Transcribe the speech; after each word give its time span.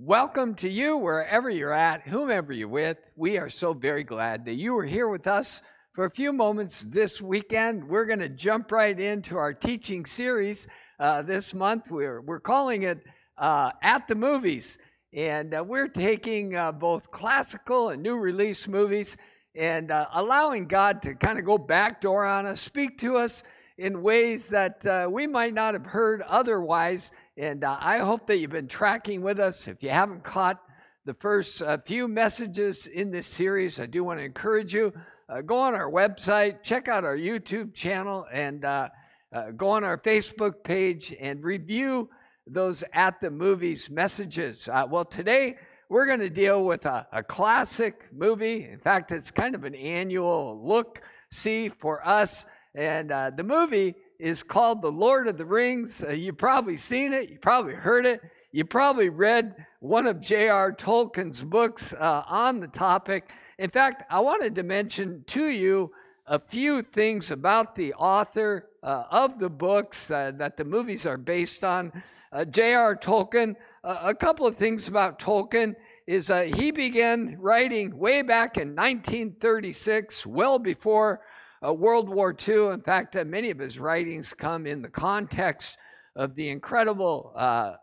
Welcome 0.00 0.54
to 0.56 0.68
you 0.68 0.96
wherever 0.96 1.50
you're 1.50 1.72
at, 1.72 2.02
whomever 2.02 2.52
you're 2.52 2.68
with. 2.68 2.98
We 3.16 3.36
are 3.36 3.48
so 3.48 3.72
very 3.72 4.04
glad 4.04 4.44
that 4.44 4.54
you 4.54 4.78
are 4.78 4.84
here 4.84 5.08
with 5.08 5.26
us 5.26 5.60
for 5.92 6.04
a 6.04 6.10
few 6.10 6.32
moments 6.32 6.86
this 6.88 7.20
weekend. 7.20 7.82
We're 7.82 8.04
going 8.04 8.20
to 8.20 8.28
jump 8.28 8.70
right 8.70 8.98
into 8.98 9.36
our 9.36 9.52
teaching 9.52 10.06
series 10.06 10.68
uh, 11.00 11.22
this 11.22 11.52
month. 11.52 11.90
We're, 11.90 12.20
we're 12.20 12.38
calling 12.38 12.84
it 12.84 13.02
uh, 13.38 13.72
At 13.82 14.06
the 14.06 14.14
Movies. 14.14 14.78
And 15.12 15.52
uh, 15.52 15.64
we're 15.66 15.88
taking 15.88 16.54
uh, 16.54 16.70
both 16.70 17.10
classical 17.10 17.88
and 17.88 18.00
new 18.00 18.18
release 18.18 18.68
movies 18.68 19.16
and 19.56 19.90
uh, 19.90 20.06
allowing 20.12 20.68
God 20.68 21.02
to 21.02 21.16
kind 21.16 21.40
of 21.40 21.44
go 21.44 21.58
backdoor 21.58 22.24
on 22.24 22.46
us, 22.46 22.60
speak 22.60 22.98
to 22.98 23.16
us 23.16 23.42
in 23.78 24.02
ways 24.02 24.46
that 24.48 24.86
uh, 24.86 25.08
we 25.10 25.26
might 25.26 25.54
not 25.54 25.74
have 25.74 25.86
heard 25.86 26.22
otherwise 26.22 27.10
and 27.38 27.62
uh, 27.62 27.78
I 27.80 27.98
hope 27.98 28.26
that 28.26 28.38
you've 28.38 28.50
been 28.50 28.66
tracking 28.66 29.22
with 29.22 29.38
us. 29.38 29.68
If 29.68 29.80
you 29.84 29.90
haven't 29.90 30.24
caught 30.24 30.60
the 31.04 31.14
first 31.14 31.62
uh, 31.62 31.78
few 31.86 32.08
messages 32.08 32.88
in 32.88 33.12
this 33.12 33.28
series, 33.28 33.78
I 33.78 33.86
do 33.86 34.02
want 34.02 34.18
to 34.18 34.24
encourage 34.24 34.74
you. 34.74 34.92
Uh, 35.28 35.42
go 35.42 35.56
on 35.56 35.72
our 35.72 35.88
website, 35.88 36.64
check 36.64 36.88
out 36.88 37.04
our 37.04 37.16
YouTube 37.16 37.74
channel, 37.74 38.26
and 38.32 38.64
uh, 38.64 38.88
uh, 39.32 39.52
go 39.52 39.68
on 39.68 39.84
our 39.84 39.96
Facebook 39.96 40.64
page 40.64 41.14
and 41.20 41.44
review 41.44 42.10
those 42.44 42.82
at 42.92 43.20
the 43.20 43.30
movies 43.30 43.88
messages. 43.88 44.68
Uh, 44.68 44.84
well, 44.90 45.04
today 45.04 45.58
we're 45.88 46.06
going 46.06 46.18
to 46.18 46.30
deal 46.30 46.64
with 46.64 46.86
a, 46.86 47.06
a 47.12 47.22
classic 47.22 48.06
movie. 48.12 48.64
In 48.64 48.80
fact, 48.80 49.12
it's 49.12 49.30
kind 49.30 49.54
of 49.54 49.62
an 49.62 49.76
annual 49.76 50.60
look 50.60 51.02
see 51.30 51.68
for 51.68 52.04
us. 52.04 52.46
And 52.74 53.10
the 53.10 53.44
movie 53.44 53.94
is 54.18 54.42
called 54.42 54.82
The 54.82 54.90
Lord 54.90 55.28
of 55.28 55.38
the 55.38 55.46
Rings. 55.46 56.02
Uh, 56.02 56.10
you've 56.10 56.38
probably 56.38 56.76
seen 56.76 57.12
it, 57.12 57.30
you 57.30 57.38
probably 57.38 57.74
heard 57.74 58.06
it, 58.06 58.20
you 58.52 58.64
probably 58.64 59.10
read 59.10 59.66
one 59.80 60.06
of 60.06 60.20
J.R. 60.20 60.72
Tolkien's 60.72 61.42
books 61.42 61.92
uh, 61.94 62.24
on 62.26 62.60
the 62.60 62.68
topic. 62.68 63.30
In 63.58 63.70
fact, 63.70 64.04
I 64.10 64.20
wanted 64.20 64.54
to 64.56 64.62
mention 64.62 65.24
to 65.28 65.46
you 65.46 65.92
a 66.26 66.38
few 66.38 66.82
things 66.82 67.30
about 67.30 67.74
the 67.74 67.94
author 67.94 68.68
uh, 68.82 69.04
of 69.10 69.38
the 69.38 69.50
books 69.50 70.10
uh, 70.10 70.32
that 70.36 70.56
the 70.56 70.64
movies 70.64 71.06
are 71.06 71.16
based 71.16 71.64
on. 71.64 71.92
Uh, 72.32 72.44
J.R. 72.44 72.96
Tolkien, 72.96 73.56
a 73.84 74.14
couple 74.14 74.46
of 74.46 74.56
things 74.56 74.88
about 74.88 75.18
Tolkien 75.18 75.74
is 76.06 76.30
uh, 76.30 76.42
he 76.42 76.70
began 76.70 77.36
writing 77.38 77.96
way 77.96 78.22
back 78.22 78.56
in 78.56 78.68
1936, 78.68 80.26
well 80.26 80.58
before 80.58 81.20
uh, 81.64 81.72
World 81.72 82.08
War 82.08 82.34
II. 82.46 82.68
In 82.68 82.80
fact, 82.80 83.16
uh, 83.16 83.24
many 83.24 83.50
of 83.50 83.58
his 83.58 83.78
writings 83.78 84.32
come 84.34 84.66
in 84.66 84.82
the 84.82 84.88
context 84.88 85.76
of 86.16 86.34
the 86.34 86.48
incredible, 86.48 87.32
uh, 87.36 87.74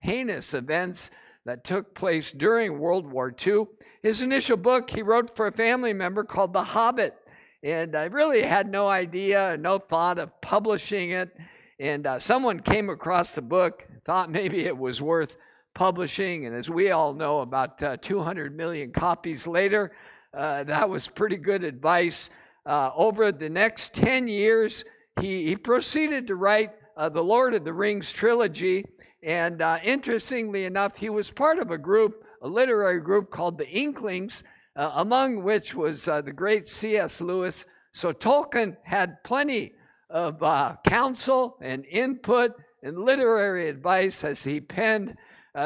heinous 0.00 0.54
events 0.54 1.10
that 1.46 1.64
took 1.64 1.94
place 1.94 2.32
during 2.32 2.78
World 2.78 3.10
War 3.10 3.34
II. 3.46 3.64
His 4.02 4.22
initial 4.22 4.56
book 4.56 4.90
he 4.90 5.02
wrote 5.02 5.36
for 5.36 5.46
a 5.46 5.52
family 5.52 5.92
member 5.92 6.24
called 6.24 6.52
The 6.52 6.62
Hobbit. 6.62 7.14
And 7.62 7.94
I 7.94 8.04
really 8.04 8.42
had 8.42 8.70
no 8.70 8.88
idea, 8.88 9.56
no 9.58 9.78
thought 9.78 10.18
of 10.18 10.40
publishing 10.40 11.10
it. 11.10 11.36
And 11.78 12.06
uh, 12.06 12.18
someone 12.18 12.60
came 12.60 12.90
across 12.90 13.34
the 13.34 13.42
book, 13.42 13.86
thought 14.04 14.30
maybe 14.30 14.60
it 14.60 14.76
was 14.76 15.00
worth 15.00 15.36
publishing. 15.74 16.46
And 16.46 16.54
as 16.54 16.70
we 16.70 16.90
all 16.90 17.14
know, 17.14 17.40
about 17.40 17.82
uh, 17.82 17.96
200 17.98 18.56
million 18.56 18.92
copies 18.92 19.46
later, 19.46 19.92
uh, 20.32 20.64
that 20.64 20.88
was 20.88 21.08
pretty 21.08 21.36
good 21.36 21.64
advice 21.64 22.30
uh, 22.66 22.90
over 22.94 23.32
the 23.32 23.48
next 23.48 23.94
10 23.94 24.28
years, 24.28 24.84
he, 25.20 25.46
he 25.46 25.56
proceeded 25.56 26.26
to 26.26 26.36
write 26.36 26.70
uh, 26.96 27.08
the 27.08 27.22
Lord 27.22 27.54
of 27.54 27.64
the 27.64 27.72
Rings 27.72 28.12
trilogy. 28.12 28.84
And 29.22 29.62
uh, 29.62 29.78
interestingly 29.82 30.64
enough, 30.64 30.96
he 30.96 31.10
was 31.10 31.30
part 31.30 31.58
of 31.58 31.70
a 31.70 31.78
group, 31.78 32.24
a 32.42 32.48
literary 32.48 33.00
group 33.00 33.30
called 33.30 33.58
the 33.58 33.68
Inklings, 33.68 34.44
uh, 34.76 34.92
among 34.96 35.42
which 35.42 35.74
was 35.74 36.08
uh, 36.08 36.20
the 36.20 36.32
great 36.32 36.68
C.S. 36.68 37.20
Lewis. 37.20 37.66
So 37.92 38.12
Tolkien 38.12 38.76
had 38.82 39.22
plenty 39.24 39.72
of 40.08 40.42
uh, 40.42 40.76
counsel 40.84 41.56
and 41.60 41.84
input 41.86 42.52
and 42.82 42.98
literary 42.98 43.68
advice 43.68 44.24
as 44.24 44.42
he 44.42 44.60
penned 44.60 45.16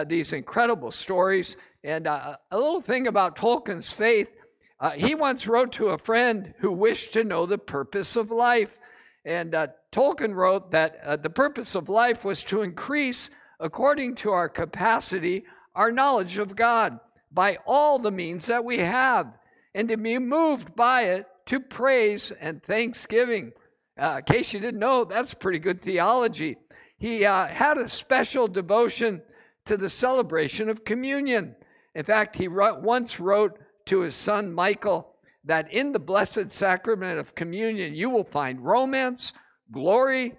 these 0.07 0.33
incredible 0.33 0.91
stories. 0.91 1.57
And 1.85 2.07
a 2.07 2.39
little 2.51 2.81
thing 2.81 3.07
about 3.07 3.37
Tolkien's 3.37 3.93
faith 3.93 4.29
uh, 4.85 4.91
he 4.91 5.15
once 5.15 5.49
wrote 5.49 5.73
to 5.73 5.89
a 5.89 5.97
friend 5.97 6.53
who 6.59 6.71
wished 6.71 7.15
to 7.15 7.25
know 7.25 7.47
the 7.47 7.57
purpose 7.57 8.17
of 8.17 8.31
life. 8.31 8.77
And 9.25 9.55
uh, 9.55 9.69
Tolkien 9.91 10.35
wrote 10.35 10.73
that 10.73 10.99
uh, 11.03 11.17
the 11.17 11.31
purpose 11.31 11.75
of 11.75 11.89
life 11.89 12.23
was 12.23 12.45
to 12.45 12.61
increase, 12.61 13.31
according 13.59 14.17
to 14.17 14.33
our 14.33 14.47
capacity, 14.47 15.47
our 15.75 15.91
knowledge 15.91 16.37
of 16.37 16.55
God 16.55 17.01
by 17.33 17.57
all 17.65 17.99
the 17.99 18.11
means 18.11 18.45
that 18.49 18.63
we 18.63 18.77
have, 18.77 19.33
and 19.75 19.89
to 19.89 19.97
be 19.97 20.19
moved 20.19 20.77
by 20.77 21.05
it 21.05 21.29
to 21.47 21.61
praise 21.61 22.31
and 22.33 22.63
thanksgiving. 22.63 23.53
Uh, 23.99 24.17
in 24.19 24.25
case 24.25 24.53
you 24.53 24.61
didn't 24.61 24.81
know, 24.81 25.05
that's 25.05 25.33
pretty 25.33 25.61
good 25.61 25.81
theology. 25.81 26.59
He 26.99 27.25
uh, 27.25 27.47
had 27.47 27.79
a 27.79 27.89
special 27.89 28.49
devotion 28.49 29.23
to 29.65 29.79
the 29.79 29.89
celebration 29.89 30.69
of 30.69 30.85
communion. 30.85 31.57
In 31.95 32.05
fact, 32.05 32.37
he 32.37 32.49
wrote, 32.49 32.83
once 32.83 33.19
wrote 33.19 33.59
to 33.87 34.01
his 34.01 34.15
son 34.15 34.53
Michael 34.53 35.15
that 35.45 35.73
in 35.73 35.93
the 35.93 35.99
blessed 35.99 36.51
sacrament 36.51 37.19
of 37.19 37.35
communion 37.35 37.95
you 37.95 38.11
will 38.11 38.25
find 38.25 38.65
romance, 38.65 39.33
glory, 39.71 40.35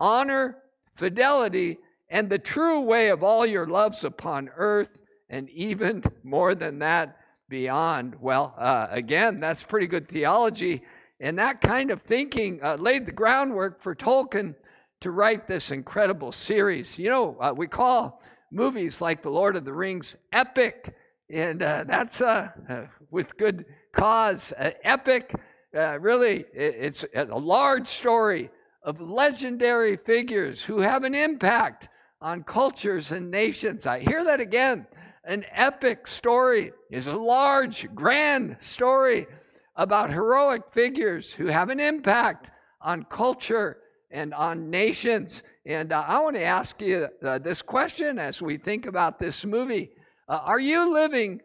honor, 0.00 0.58
fidelity, 0.94 1.78
and 2.08 2.30
the 2.30 2.38
true 2.38 2.80
way 2.80 3.08
of 3.08 3.22
all 3.22 3.44
your 3.44 3.66
loves 3.66 4.04
upon 4.04 4.50
earth, 4.56 5.00
and 5.28 5.50
even 5.50 6.02
more 6.22 6.54
than 6.54 6.78
that 6.78 7.18
beyond. 7.48 8.14
Well, 8.20 8.54
uh, 8.56 8.86
again, 8.90 9.40
that's 9.40 9.62
pretty 9.62 9.86
good 9.86 10.08
theology. 10.08 10.82
And 11.20 11.38
that 11.38 11.60
kind 11.60 11.90
of 11.90 12.02
thinking 12.02 12.60
uh, 12.62 12.76
laid 12.76 13.06
the 13.06 13.12
groundwork 13.12 13.80
for 13.80 13.94
Tolkien 13.94 14.54
to 15.00 15.10
write 15.10 15.46
this 15.46 15.70
incredible 15.70 16.32
series. 16.32 16.98
You 16.98 17.10
know, 17.10 17.36
uh, 17.40 17.54
we 17.56 17.66
call 17.66 18.22
movies 18.50 19.00
like 19.00 19.22
The 19.22 19.30
Lord 19.30 19.56
of 19.56 19.64
the 19.64 19.72
Rings 19.72 20.16
epic 20.32 20.94
and 21.30 21.62
uh, 21.62 21.84
that's 21.84 22.20
uh, 22.20 22.50
uh, 22.68 22.82
with 23.10 23.36
good 23.36 23.64
cause. 23.92 24.52
epic, 24.58 25.34
uh, 25.76 25.98
really, 26.00 26.44
it's 26.52 27.04
a 27.14 27.24
large 27.24 27.86
story 27.88 28.50
of 28.82 29.00
legendary 29.00 29.96
figures 29.96 30.62
who 30.62 30.80
have 30.80 31.04
an 31.04 31.14
impact 31.14 31.88
on 32.20 32.42
cultures 32.44 33.12
and 33.12 33.30
nations. 33.30 33.86
I 33.86 33.98
hear 33.98 34.24
that 34.24 34.40
again. 34.40 34.86
An 35.24 35.44
epic 35.50 36.06
story 36.06 36.72
is 36.90 37.08
a 37.08 37.12
large, 37.12 37.92
grand 37.94 38.56
story 38.60 39.26
about 39.74 40.10
heroic 40.10 40.70
figures 40.70 41.32
who 41.32 41.46
have 41.46 41.68
an 41.68 41.80
impact 41.80 42.52
on 42.80 43.04
culture 43.04 43.78
and 44.10 44.32
on 44.32 44.70
nations. 44.70 45.42
And 45.66 45.92
uh, 45.92 46.04
I 46.06 46.20
want 46.20 46.36
to 46.36 46.44
ask 46.44 46.80
you 46.80 47.08
uh, 47.22 47.38
this 47.38 47.60
question 47.60 48.18
as 48.18 48.40
we 48.40 48.56
think 48.56 48.86
about 48.86 49.18
this 49.18 49.44
movie. 49.44 49.90
Uh, 50.28 50.40
are 50.42 50.60
you 50.60 50.92
living 50.92 51.40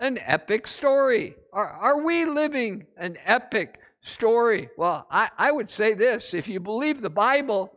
an 0.00 0.18
epic 0.18 0.66
story? 0.66 1.36
Are, 1.52 1.68
are 1.68 2.02
we 2.02 2.24
living 2.24 2.86
an 2.96 3.16
epic 3.24 3.80
story? 4.00 4.68
Well, 4.76 5.06
I, 5.10 5.30
I 5.38 5.52
would 5.52 5.70
say 5.70 5.94
this 5.94 6.34
if 6.34 6.48
you 6.48 6.60
believe 6.60 7.00
the 7.00 7.10
Bible, 7.10 7.72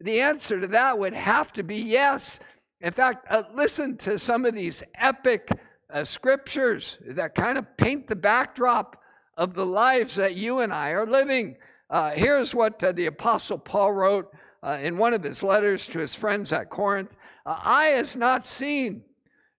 the 0.00 0.20
answer 0.20 0.60
to 0.60 0.66
that 0.68 0.98
would 0.98 1.14
have 1.14 1.52
to 1.54 1.62
be 1.62 1.76
yes. 1.76 2.40
In 2.80 2.92
fact, 2.92 3.26
uh, 3.30 3.44
listen 3.54 3.96
to 3.98 4.18
some 4.18 4.44
of 4.44 4.54
these 4.54 4.82
epic 4.96 5.48
uh, 5.90 6.04
scriptures 6.04 6.98
that 7.06 7.34
kind 7.34 7.56
of 7.56 7.76
paint 7.76 8.06
the 8.06 8.16
backdrop 8.16 9.00
of 9.36 9.54
the 9.54 9.66
lives 9.66 10.16
that 10.16 10.34
you 10.34 10.60
and 10.60 10.72
I 10.72 10.90
are 10.90 11.06
living. 11.06 11.56
Uh, 11.88 12.10
here's 12.10 12.54
what 12.54 12.82
uh, 12.82 12.92
the 12.92 13.06
Apostle 13.06 13.58
Paul 13.58 13.92
wrote 13.92 14.32
uh, 14.62 14.78
in 14.82 14.98
one 14.98 15.14
of 15.14 15.22
his 15.22 15.42
letters 15.42 15.86
to 15.88 15.98
his 15.98 16.14
friends 16.14 16.52
at 16.52 16.70
Corinth 16.70 17.16
uh, 17.46 17.58
Eye 17.64 17.92
has 17.96 18.16
not 18.16 18.44
seen, 18.44 19.02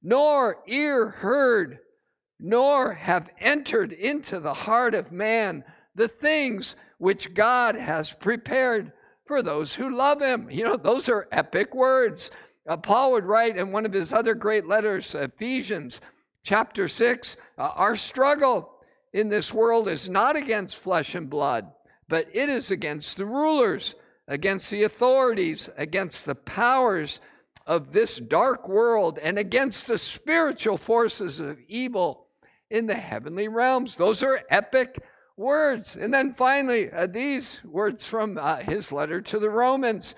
nor 0.05 0.59
ear 0.67 1.09
heard, 1.09 1.79
nor 2.39 2.93
have 2.93 3.27
entered 3.39 3.91
into 3.91 4.39
the 4.39 4.53
heart 4.53 4.93
of 4.93 5.11
man 5.11 5.63
the 5.95 6.07
things 6.07 6.75
which 6.99 7.33
God 7.33 7.73
has 7.73 8.13
prepared 8.13 8.91
for 9.25 9.41
those 9.41 9.73
who 9.73 9.95
love 9.95 10.21
him. 10.21 10.47
You 10.51 10.63
know, 10.63 10.77
those 10.77 11.09
are 11.09 11.27
epic 11.31 11.73
words. 11.73 12.29
Uh, 12.67 12.77
Paul 12.77 13.13
would 13.13 13.25
write 13.25 13.57
in 13.57 13.71
one 13.71 13.83
of 13.83 13.93
his 13.93 14.13
other 14.13 14.35
great 14.35 14.67
letters, 14.67 15.15
Ephesians 15.15 16.01
chapter 16.43 16.87
6, 16.87 17.35
uh, 17.57 17.71
our 17.73 17.95
struggle 17.95 18.75
in 19.11 19.29
this 19.29 19.51
world 19.51 19.87
is 19.87 20.07
not 20.07 20.35
against 20.35 20.75
flesh 20.75 21.15
and 21.15 21.31
blood, 21.31 21.71
but 22.07 22.27
it 22.31 22.47
is 22.47 22.69
against 22.69 23.17
the 23.17 23.25
rulers, 23.25 23.95
against 24.27 24.69
the 24.69 24.83
authorities, 24.83 25.67
against 25.77 26.27
the 26.27 26.35
powers 26.35 27.21
of 27.65 27.91
this 27.91 28.17
dark 28.17 28.69
world 28.69 29.17
and 29.19 29.39
against 29.39 29.87
the 29.87 29.97
spiritual 29.97 30.77
forces 30.77 31.39
of 31.39 31.59
evil 31.67 32.27
in 32.69 32.85
the 32.85 32.95
heavenly 32.95 33.47
realms. 33.47 33.95
Those 33.95 34.21
are 34.23 34.43
epic 34.49 34.99
words. 35.37 35.95
And 35.95 36.13
then 36.13 36.33
finally, 36.33 36.91
uh, 36.91 37.07
these 37.07 37.61
words 37.63 38.07
from 38.07 38.37
uh, 38.37 38.57
his 38.57 38.91
letter 38.91 39.21
to 39.21 39.39
the 39.39 39.49
Romans. 39.49 40.15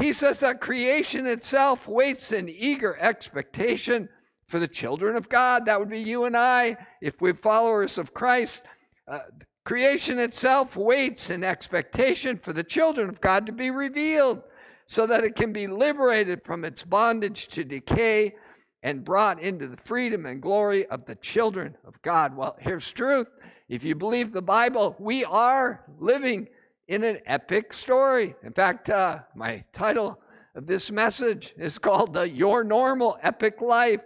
he 0.00 0.12
says 0.12 0.40
that 0.40 0.60
creation 0.60 1.26
itself 1.26 1.88
waits 1.88 2.32
in 2.32 2.48
eager 2.48 2.96
expectation 2.98 4.08
for 4.46 4.58
the 4.58 4.68
children 4.68 5.16
of 5.16 5.28
God. 5.28 5.66
That 5.66 5.80
would 5.80 5.90
be 5.90 6.00
you 6.00 6.24
and 6.24 6.36
I 6.36 6.76
if 7.00 7.20
we're 7.20 7.34
followers 7.34 7.98
of 7.98 8.14
Christ. 8.14 8.64
Uh, 9.08 9.20
creation 9.64 10.18
itself 10.18 10.76
waits 10.76 11.30
in 11.30 11.42
expectation 11.42 12.36
for 12.36 12.52
the 12.52 12.64
children 12.64 13.08
of 13.08 13.20
God 13.20 13.46
to 13.46 13.52
be 13.52 13.70
revealed 13.70 14.42
so 14.86 15.06
that 15.06 15.24
it 15.24 15.34
can 15.34 15.52
be 15.52 15.66
liberated 15.66 16.44
from 16.44 16.64
its 16.64 16.84
bondage 16.84 17.48
to 17.48 17.64
decay 17.64 18.34
and 18.82 19.04
brought 19.04 19.40
into 19.40 19.68
the 19.68 19.76
freedom 19.76 20.26
and 20.26 20.42
glory 20.42 20.86
of 20.86 21.04
the 21.04 21.14
children 21.14 21.76
of 21.86 22.00
God. 22.02 22.36
Well, 22.36 22.56
here's 22.60 22.92
truth. 22.92 23.28
If 23.68 23.84
you 23.84 23.94
believe 23.94 24.32
the 24.32 24.42
Bible, 24.42 24.96
we 24.98 25.24
are 25.24 25.84
living 25.98 26.48
in 26.88 27.04
an 27.04 27.20
epic 27.26 27.72
story. 27.72 28.34
In 28.42 28.52
fact, 28.52 28.90
uh, 28.90 29.20
my 29.34 29.64
title 29.72 30.20
of 30.54 30.66
this 30.66 30.90
message 30.90 31.54
is 31.56 31.78
called 31.78 32.16
uh, 32.16 32.22
Your 32.22 32.64
Normal 32.64 33.18
Epic 33.22 33.60
Life. 33.60 34.02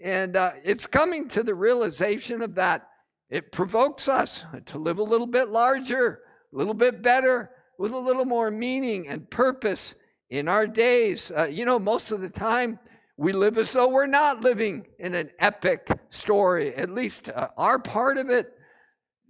And 0.00 0.36
uh, 0.36 0.52
it's 0.62 0.86
coming 0.86 1.26
to 1.28 1.42
the 1.42 1.54
realization 1.54 2.42
of 2.42 2.54
that. 2.54 2.88
It 3.30 3.50
provokes 3.50 4.08
us 4.08 4.44
to 4.66 4.78
live 4.78 4.98
a 4.98 5.02
little 5.02 5.26
bit 5.26 5.48
larger, 5.48 6.20
a 6.52 6.56
little 6.56 6.74
bit 6.74 7.02
better, 7.02 7.50
with 7.78 7.92
a 7.92 7.98
little 7.98 8.24
more 8.24 8.50
meaning 8.50 9.08
and 9.08 9.28
purpose 9.28 9.94
in 10.30 10.48
our 10.48 10.66
days. 10.66 11.30
Uh, 11.30 11.44
you 11.44 11.64
know, 11.64 11.78
most 11.78 12.12
of 12.12 12.20
the 12.20 12.28
time, 12.28 12.78
we 13.16 13.32
live 13.32 13.58
as 13.58 13.72
though 13.72 13.88
we're 13.88 14.06
not 14.06 14.42
living 14.42 14.86
in 14.98 15.14
an 15.14 15.30
epic 15.38 15.88
story. 16.08 16.74
At 16.74 16.90
least 16.90 17.28
uh, 17.28 17.48
our 17.56 17.78
part 17.78 18.16
of 18.16 18.30
it 18.30 18.52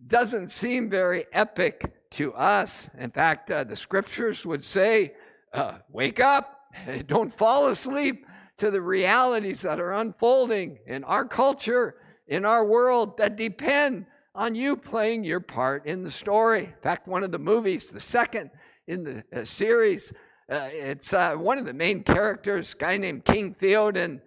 doesn't 0.06 0.48
seem 0.48 0.90
very 0.90 1.26
epic 1.32 1.90
to 2.10 2.34
us. 2.34 2.90
In 2.98 3.10
fact, 3.10 3.50
uh, 3.50 3.64
the 3.64 3.76
scriptures 3.76 4.44
would 4.44 4.62
say, 4.62 5.14
uh, 5.52 5.78
wake 5.90 6.20
up, 6.20 6.60
don't 7.06 7.32
fall 7.32 7.68
asleep 7.68 8.26
to 8.58 8.70
the 8.70 8.82
realities 8.82 9.62
that 9.62 9.80
are 9.80 9.92
unfolding 9.92 10.78
in 10.86 11.04
our 11.04 11.24
culture, 11.24 11.96
in 12.26 12.44
our 12.44 12.64
world, 12.64 13.16
that 13.18 13.36
depend 13.36 14.04
on 14.34 14.54
you 14.54 14.76
playing 14.76 15.24
your 15.24 15.40
part 15.40 15.86
in 15.86 16.02
the 16.02 16.10
story. 16.10 16.64
In 16.64 16.74
fact, 16.82 17.08
one 17.08 17.24
of 17.24 17.32
the 17.32 17.38
movies, 17.38 17.90
the 17.90 18.00
second 18.00 18.50
in 18.86 19.04
the 19.04 19.24
uh, 19.32 19.44
series, 19.44 20.12
uh, 20.50 20.70
it's 20.72 21.12
uh, 21.12 21.34
one 21.34 21.58
of 21.58 21.66
the 21.66 21.74
main 21.74 22.02
characters, 22.02 22.72
guy 22.72 22.96
named 22.96 23.24
King 23.24 23.54
Theoden. 23.54 24.20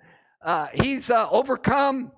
Uh, 0.43 0.67
he's 0.73 1.09
uh, 1.09 1.27
overcome 1.31 2.11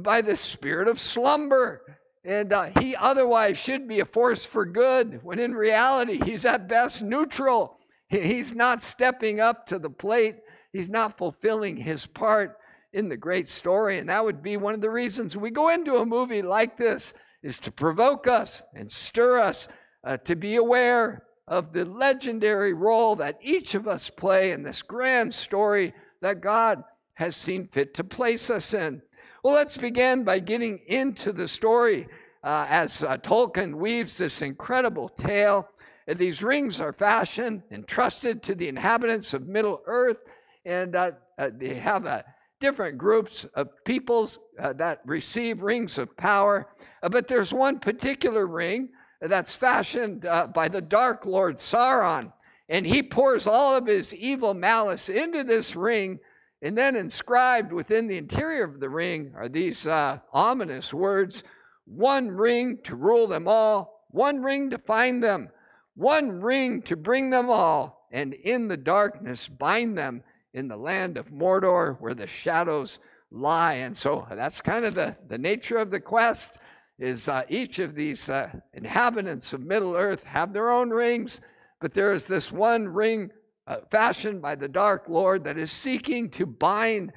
by 0.00 0.22
the 0.22 0.34
spirit 0.34 0.88
of 0.88 0.98
slumber. 0.98 1.98
And 2.24 2.52
uh, 2.52 2.70
he 2.80 2.96
otherwise 2.96 3.58
should 3.58 3.86
be 3.86 4.00
a 4.00 4.04
force 4.04 4.44
for 4.44 4.64
good, 4.64 5.22
when 5.22 5.38
in 5.38 5.54
reality, 5.54 6.18
he's 6.24 6.44
at 6.44 6.68
best 6.68 7.02
neutral. 7.02 7.78
He's 8.08 8.54
not 8.54 8.82
stepping 8.82 9.40
up 9.40 9.66
to 9.66 9.78
the 9.78 9.90
plate, 9.90 10.36
he's 10.72 10.90
not 10.90 11.18
fulfilling 11.18 11.76
his 11.76 12.06
part 12.06 12.58
in 12.92 13.08
the 13.08 13.16
great 13.16 13.48
story. 13.48 13.98
And 13.98 14.08
that 14.08 14.24
would 14.24 14.42
be 14.42 14.56
one 14.56 14.74
of 14.74 14.80
the 14.80 14.90
reasons 14.90 15.36
we 15.36 15.50
go 15.50 15.68
into 15.68 15.96
a 15.96 16.06
movie 16.06 16.42
like 16.42 16.76
this 16.76 17.14
is 17.42 17.58
to 17.60 17.70
provoke 17.70 18.26
us 18.26 18.62
and 18.74 18.90
stir 18.90 19.38
us 19.38 19.68
uh, 20.02 20.16
to 20.18 20.34
be 20.34 20.56
aware 20.56 21.24
of 21.46 21.72
the 21.72 21.84
legendary 21.84 22.72
role 22.72 23.16
that 23.16 23.38
each 23.40 23.74
of 23.74 23.86
us 23.86 24.08
play 24.08 24.52
in 24.52 24.62
this 24.62 24.82
grand 24.82 25.32
story 25.32 25.92
that 26.22 26.40
God 26.40 26.82
has 27.14 27.36
seen 27.36 27.68
fit 27.68 27.94
to 27.94 28.04
place 28.04 28.50
us 28.50 28.74
in. 28.74 29.02
Well, 29.42 29.54
let's 29.54 29.76
begin 29.76 30.24
by 30.24 30.38
getting 30.38 30.80
into 30.86 31.32
the 31.32 31.46
story 31.46 32.08
uh, 32.42 32.66
as 32.68 33.02
uh, 33.02 33.18
Tolkien 33.18 33.74
weaves 33.74 34.16
this 34.16 34.42
incredible 34.42 35.08
tale. 35.08 35.68
These 36.06 36.42
rings 36.42 36.80
are 36.80 36.92
fashioned 36.92 37.62
and 37.70 37.86
trusted 37.86 38.42
to 38.44 38.54
the 38.54 38.68
inhabitants 38.68 39.34
of 39.34 39.46
Middle 39.46 39.82
Earth, 39.86 40.18
and 40.64 40.96
uh, 40.96 41.12
uh 41.38 41.50
they 41.54 41.74
have 41.74 42.06
uh, 42.06 42.22
different 42.60 42.98
groups 42.98 43.44
of 43.54 43.68
peoples 43.84 44.38
uh, 44.58 44.72
that 44.74 45.00
receive 45.04 45.62
rings 45.62 45.98
of 45.98 46.14
power. 46.16 46.68
but 47.02 47.28
there's 47.28 47.52
one 47.52 47.78
particular 47.78 48.46
ring 48.46 48.88
that's 49.20 49.54
fashioned 49.54 50.22
by 50.54 50.68
the 50.68 50.80
Dark 50.80 51.26
Lord 51.26 51.56
Sauron, 51.56 52.32
and 52.68 52.86
he 52.86 53.02
pours 53.02 53.46
all 53.46 53.76
of 53.76 53.86
his 53.86 54.14
evil 54.14 54.54
malice 54.54 55.08
into 55.08 55.44
this 55.44 55.76
ring. 55.76 56.18
And 56.62 56.78
then 56.78 56.96
inscribed 56.96 57.72
within 57.74 58.06
the 58.06 58.16
interior 58.16 58.64
of 58.64 58.80
the 58.80 58.88
ring 58.88 59.34
are 59.36 59.50
these 59.50 59.86
uh, 59.86 60.20
ominous 60.32 60.94
words. 60.94 61.44
One 61.84 62.30
ring 62.30 62.78
to 62.84 62.96
rule 62.96 63.26
them 63.26 63.46
all, 63.46 64.06
one 64.08 64.42
ring 64.42 64.70
to 64.70 64.78
find 64.78 65.22
them, 65.22 65.50
one 65.94 66.40
ring 66.40 66.80
to 66.82 66.96
bring 66.96 67.28
them 67.28 67.50
all, 67.50 68.08
and 68.10 68.32
in 68.32 68.68
the 68.68 68.78
darkness 68.78 69.46
bind 69.46 69.98
them 69.98 70.22
in 70.54 70.68
the 70.68 70.78
land 70.78 71.18
of 71.18 71.32
Mordor 71.32 72.00
where 72.00 72.14
the 72.14 72.26
shadows 72.26 72.98
lie. 73.30 73.74
And 73.74 73.94
so 73.94 74.26
that's 74.30 74.62
kind 74.62 74.86
of 74.86 74.94
the, 74.94 75.18
the 75.28 75.36
nature 75.36 75.76
of 75.76 75.90
the 75.90 76.00
quest 76.00 76.58
is 76.98 77.28
uh, 77.28 77.42
each 77.48 77.78
of 77.78 77.94
these 77.94 78.28
uh, 78.28 78.50
inhabitants 78.72 79.52
of 79.52 79.60
Middle 79.60 79.96
Earth 79.96 80.24
have 80.24 80.52
their 80.52 80.70
own 80.70 80.90
rings, 80.90 81.40
but 81.80 81.92
there 81.92 82.12
is 82.12 82.24
this 82.24 82.52
one 82.52 82.88
ring 82.88 83.30
uh, 83.66 83.78
fashioned 83.90 84.40
by 84.40 84.54
the 84.54 84.68
Dark 84.68 85.08
Lord 85.08 85.44
that 85.44 85.58
is 85.58 85.72
seeking 85.72 86.30
to 86.30 86.46
bind 86.46 87.12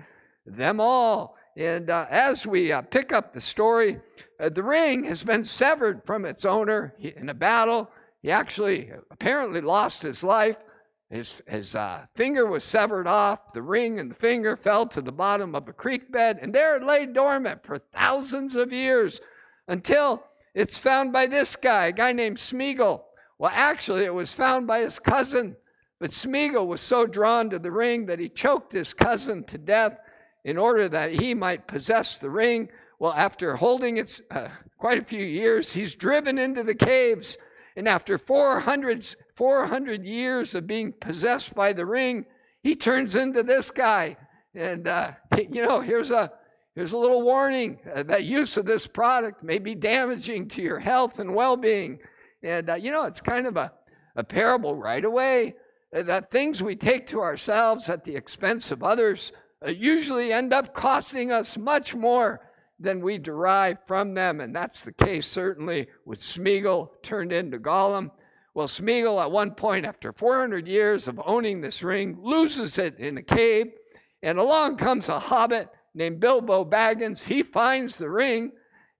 them 0.45 0.79
all. 0.79 1.35
And 1.55 1.89
uh, 1.89 2.05
as 2.09 2.47
we 2.47 2.71
uh, 2.71 2.81
pick 2.81 3.11
up 3.11 3.33
the 3.33 3.39
story, 3.39 3.99
uh, 4.39 4.49
the 4.49 4.63
ring 4.63 5.03
has 5.05 5.23
been 5.23 5.43
severed 5.43 6.03
from 6.05 6.25
its 6.25 6.45
owner 6.45 6.95
in 6.99 7.29
a 7.29 7.33
battle. 7.33 7.89
He 8.21 8.31
actually 8.31 8.91
apparently 9.11 9.61
lost 9.61 10.01
his 10.01 10.23
life. 10.23 10.57
His, 11.09 11.41
his 11.47 11.75
finger 12.15 12.45
was 12.45 12.63
severed 12.63 13.07
off. 13.07 13.53
The 13.53 13.61
ring 13.61 13.99
and 13.99 14.11
the 14.11 14.15
finger 14.15 14.57
fell 14.57 14.85
to 14.87 15.01
the 15.01 15.11
bottom 15.11 15.55
of 15.55 15.67
a 15.67 15.73
creek 15.73 16.11
bed, 16.11 16.39
and 16.41 16.53
there 16.53 16.75
it 16.75 16.83
lay 16.83 17.05
dormant 17.05 17.63
for 17.63 17.77
thousands 17.77 18.55
of 18.55 18.73
years 18.73 19.21
until 19.67 20.23
it's 20.53 20.77
found 20.77 21.13
by 21.13 21.25
this 21.25 21.55
guy, 21.55 21.87
a 21.87 21.91
guy 21.91 22.13
named 22.13 22.37
Smeagol. 22.37 23.03
Well, 23.39 23.51
actually, 23.53 24.05
it 24.05 24.13
was 24.13 24.33
found 24.33 24.67
by 24.67 24.79
his 24.79 24.99
cousin 24.99 25.55
but 25.99 26.11
Smeagol 26.11 26.67
was 26.67 26.81
so 26.81 27.07
drawn 27.07 27.49
to 27.49 27.59
the 27.59 27.71
ring 27.71 28.05
that 28.05 28.19
he 28.19 28.29
choked 28.29 28.71
his 28.71 28.93
cousin 28.93 29.43
to 29.45 29.57
death 29.57 29.97
in 30.43 30.57
order 30.57 30.87
that 30.89 31.11
he 31.11 31.33
might 31.33 31.67
possess 31.67 32.19
the 32.19 32.29
ring. 32.29 32.69
Well, 32.99 33.13
after 33.13 33.55
holding 33.55 33.97
it 33.97 34.21
uh, 34.29 34.49
quite 34.77 34.99
a 34.99 35.05
few 35.05 35.25
years, 35.25 35.73
he's 35.73 35.95
driven 35.95 36.37
into 36.37 36.63
the 36.63 36.75
caves. 36.75 37.37
And 37.75 37.87
after 37.87 38.17
400, 38.17 39.15
400 39.35 40.05
years 40.05 40.55
of 40.55 40.67
being 40.67 40.93
possessed 40.93 41.55
by 41.55 41.73
the 41.73 41.85
ring, 41.85 42.25
he 42.61 42.75
turns 42.75 43.15
into 43.15 43.43
this 43.43 43.71
guy. 43.71 44.17
And, 44.53 44.87
uh, 44.87 45.11
you 45.37 45.65
know, 45.65 45.81
here's 45.81 46.11
a, 46.11 46.31
here's 46.77 46.93
a 46.93 46.97
little 46.97 47.23
warning 47.23 47.79
uh, 47.91 48.03
that 48.03 48.23
use 48.23 48.55
of 48.55 48.67
this 48.67 48.85
product 48.85 49.41
may 49.41 49.57
be 49.57 49.73
damaging 49.73 50.47
to 50.47 50.61
your 50.61 50.77
health 50.77 51.17
and 51.17 51.33
well 51.33 51.57
being. 51.57 51.97
And, 52.43 52.69
uh, 52.69 52.75
you 52.75 52.91
know, 52.91 53.05
it's 53.05 53.19
kind 53.19 53.47
of 53.47 53.57
a, 53.57 53.73
a 54.15 54.23
parable 54.23 54.75
right 54.75 55.03
away 55.03 55.55
uh, 55.91 56.03
that 56.03 56.29
things 56.29 56.61
we 56.61 56.75
take 56.75 57.07
to 57.07 57.19
ourselves 57.21 57.89
at 57.89 58.03
the 58.03 58.15
expense 58.15 58.71
of 58.71 58.83
others 58.83 59.31
uh, 59.65 59.71
usually 59.71 60.31
end 60.31 60.53
up 60.53 60.75
costing 60.75 61.31
us 61.31 61.57
much 61.57 61.95
more 61.95 62.47
than 62.79 63.01
we 63.01 63.17
derive 63.17 63.79
from 63.87 64.13
them. 64.13 64.39
And 64.39 64.55
that's 64.55 64.83
the 64.83 64.93
case 64.93 65.25
certainly 65.25 65.87
with 66.05 66.19
Smeagol 66.19 66.89
turned 67.01 67.33
into 67.33 67.57
Gollum. 67.57 68.11
Well, 68.53 68.67
Smeagol, 68.67 69.19
at 69.19 69.31
one 69.31 69.55
point, 69.55 69.87
after 69.87 70.13
400 70.13 70.67
years 70.67 71.07
of 71.07 71.19
owning 71.25 71.61
this 71.61 71.81
ring, 71.81 72.19
loses 72.21 72.77
it 72.77 72.99
in 72.99 73.17
a 73.17 73.23
cave. 73.23 73.71
And 74.21 74.37
along 74.37 74.77
comes 74.77 75.09
a 75.09 75.17
hobbit 75.17 75.69
named 75.97 76.19
Bilbo 76.19 76.63
Baggins. 76.63 77.23
He 77.23 77.41
finds 77.41 77.97
the 77.97 78.09
ring 78.09 78.51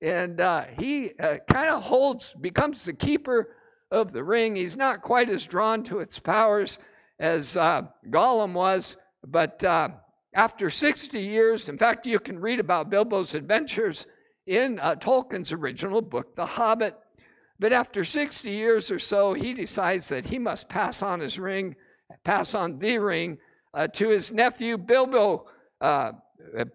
and 0.02 0.42
uh, 0.42 0.66
he 0.80 1.12
uh, 1.20 1.38
kind 1.50 1.70
of 1.70 1.84
holds, 1.84 2.34
becomes 2.42 2.86
the 2.86 2.94
keeper 2.94 3.56
of 3.92 4.12
the 4.12 4.24
ring. 4.24 4.56
He's 4.56 4.76
not 4.76 5.02
quite 5.02 5.30
as 5.30 5.46
drawn 5.48 5.84
to 5.84 6.00
its 6.00 6.20
powers 6.20 6.80
as 7.20 7.56
uh, 7.56 7.84
Gollum 8.10 8.54
was, 8.54 8.98
but 9.26 9.64
uh, 9.64 9.90
after 10.36 10.70
60 10.70 11.20
years, 11.20 11.70
in 11.70 11.78
fact, 11.78 12.06
you 12.06 12.20
can 12.20 12.40
read 12.40 12.60
about 12.60 12.90
Bilbo's 12.90 13.34
adventures 13.34 14.06
in 14.46 14.80
uh, 14.80 14.96
Tolkien's 14.96 15.52
original 15.52 16.02
book, 16.02 16.36
The 16.36 16.46
Hobbit. 16.46 16.96
But 17.60 17.74
after 17.74 18.04
60 18.04 18.52
years 18.52 18.92
or 18.92 19.00
so, 19.00 19.34
he 19.34 19.54
decides 19.54 20.10
that 20.10 20.26
he 20.26 20.38
must 20.38 20.70
pass 20.70 21.02
on 21.02 21.20
his 21.20 21.40
ring, 21.40 21.76
pass 22.24 22.54
on 22.54 22.78
the 22.78 23.00
ring 23.00 23.40
uh, 23.74 23.88
to 23.88 24.10
his 24.10 24.32
nephew 24.32 24.78
Bilbo. 24.78 25.48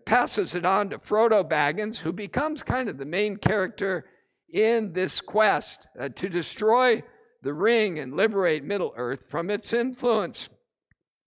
Passes 0.04 0.54
it 0.54 0.64
on 0.64 0.90
to 0.90 0.98
Frodo 0.98 1.48
Baggins, 1.48 1.98
who 1.98 2.12
becomes 2.12 2.62
kind 2.62 2.88
of 2.88 2.98
the 2.98 3.04
main 3.04 3.36
character 3.36 4.04
in 4.52 4.92
this 4.92 5.20
quest 5.20 5.88
uh, 5.98 6.08
to 6.10 6.28
destroy 6.28 7.02
the 7.42 7.52
ring 7.52 7.98
and 7.98 8.14
liberate 8.14 8.62
Middle 8.62 8.92
Earth 8.96 9.24
from 9.24 9.50
its 9.50 9.72
influence. 9.72 10.48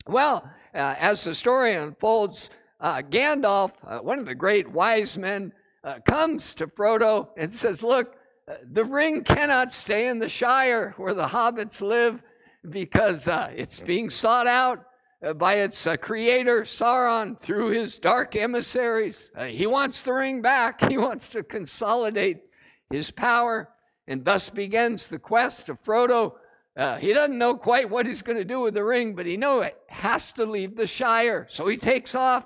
Well, 0.08 0.50
uh, 0.74 0.96
as 1.00 1.24
the 1.24 1.34
story 1.34 1.74
unfolds, 1.74 2.50
uh, 2.80 3.01
Gandalf, 3.01 3.72
uh, 3.86 4.00
one 4.00 4.20
of 4.20 4.25
the 4.25 4.36
great 4.36 4.70
wise 4.70 5.18
men, 5.18 5.51
uh, 5.84 6.00
comes 6.06 6.56
to 6.56 6.68
Frodo 6.68 7.30
and 7.38 7.51
says, 7.51 7.84
Look, 7.84 8.15
uh, 8.48 8.56
the 8.72 8.86
ring 8.86 9.24
cannot 9.24 9.74
stay 9.74 10.08
in 10.08 10.20
the 10.20 10.30
Shire 10.30 10.94
where 10.98 11.13
the 11.13 11.25
hobbits 11.25 11.82
live 11.82 12.22
because 12.70 13.27
it's 13.56 13.80
being 13.80 14.10
sought 14.10 14.48
out 14.48 14.86
by 15.34 15.55
its 15.55 15.88
uh, 15.88 15.98
creator, 15.98 16.62
Sauron, 16.62 17.39
through 17.39 17.70
his 17.70 17.98
dark 17.98 18.36
emissaries. 18.36 19.32
Uh, 19.36 19.46
he 19.46 19.65
wants 19.65 20.03
the 20.03 20.13
ring 20.13 20.41
back. 20.41 20.82
He 20.89 20.98
wants 20.98 21.29
to 21.29 21.44
consolidate 21.44 22.41
his 22.89 23.12
power. 23.12 23.70
And 24.08 24.24
thus 24.24 24.50
begins 24.50 25.08
the 25.08 25.20
quest 25.20 25.67
of 25.70 25.82
Frodo. 25.84 26.36
Uh, 26.77 26.98
he 26.98 27.13
doesn't 27.13 27.38
know 27.38 27.55
quite 27.55 27.89
what 27.89 28.05
he's 28.05 28.22
going 28.22 28.38
to 28.38 28.46
do 28.46 28.60
with 28.60 28.75
the 28.75 28.84
ring, 28.84 29.15
but 29.15 29.25
he 29.25 29.38
knows 29.38 29.65
it 29.65 29.82
has 29.88 30.32
to 30.34 30.46
leave 30.46 30.75
the 30.75 30.86
Shire. 30.86 31.46
So 31.50 31.67
he 31.67 31.77
takes 31.77 32.13
off 32.13 32.46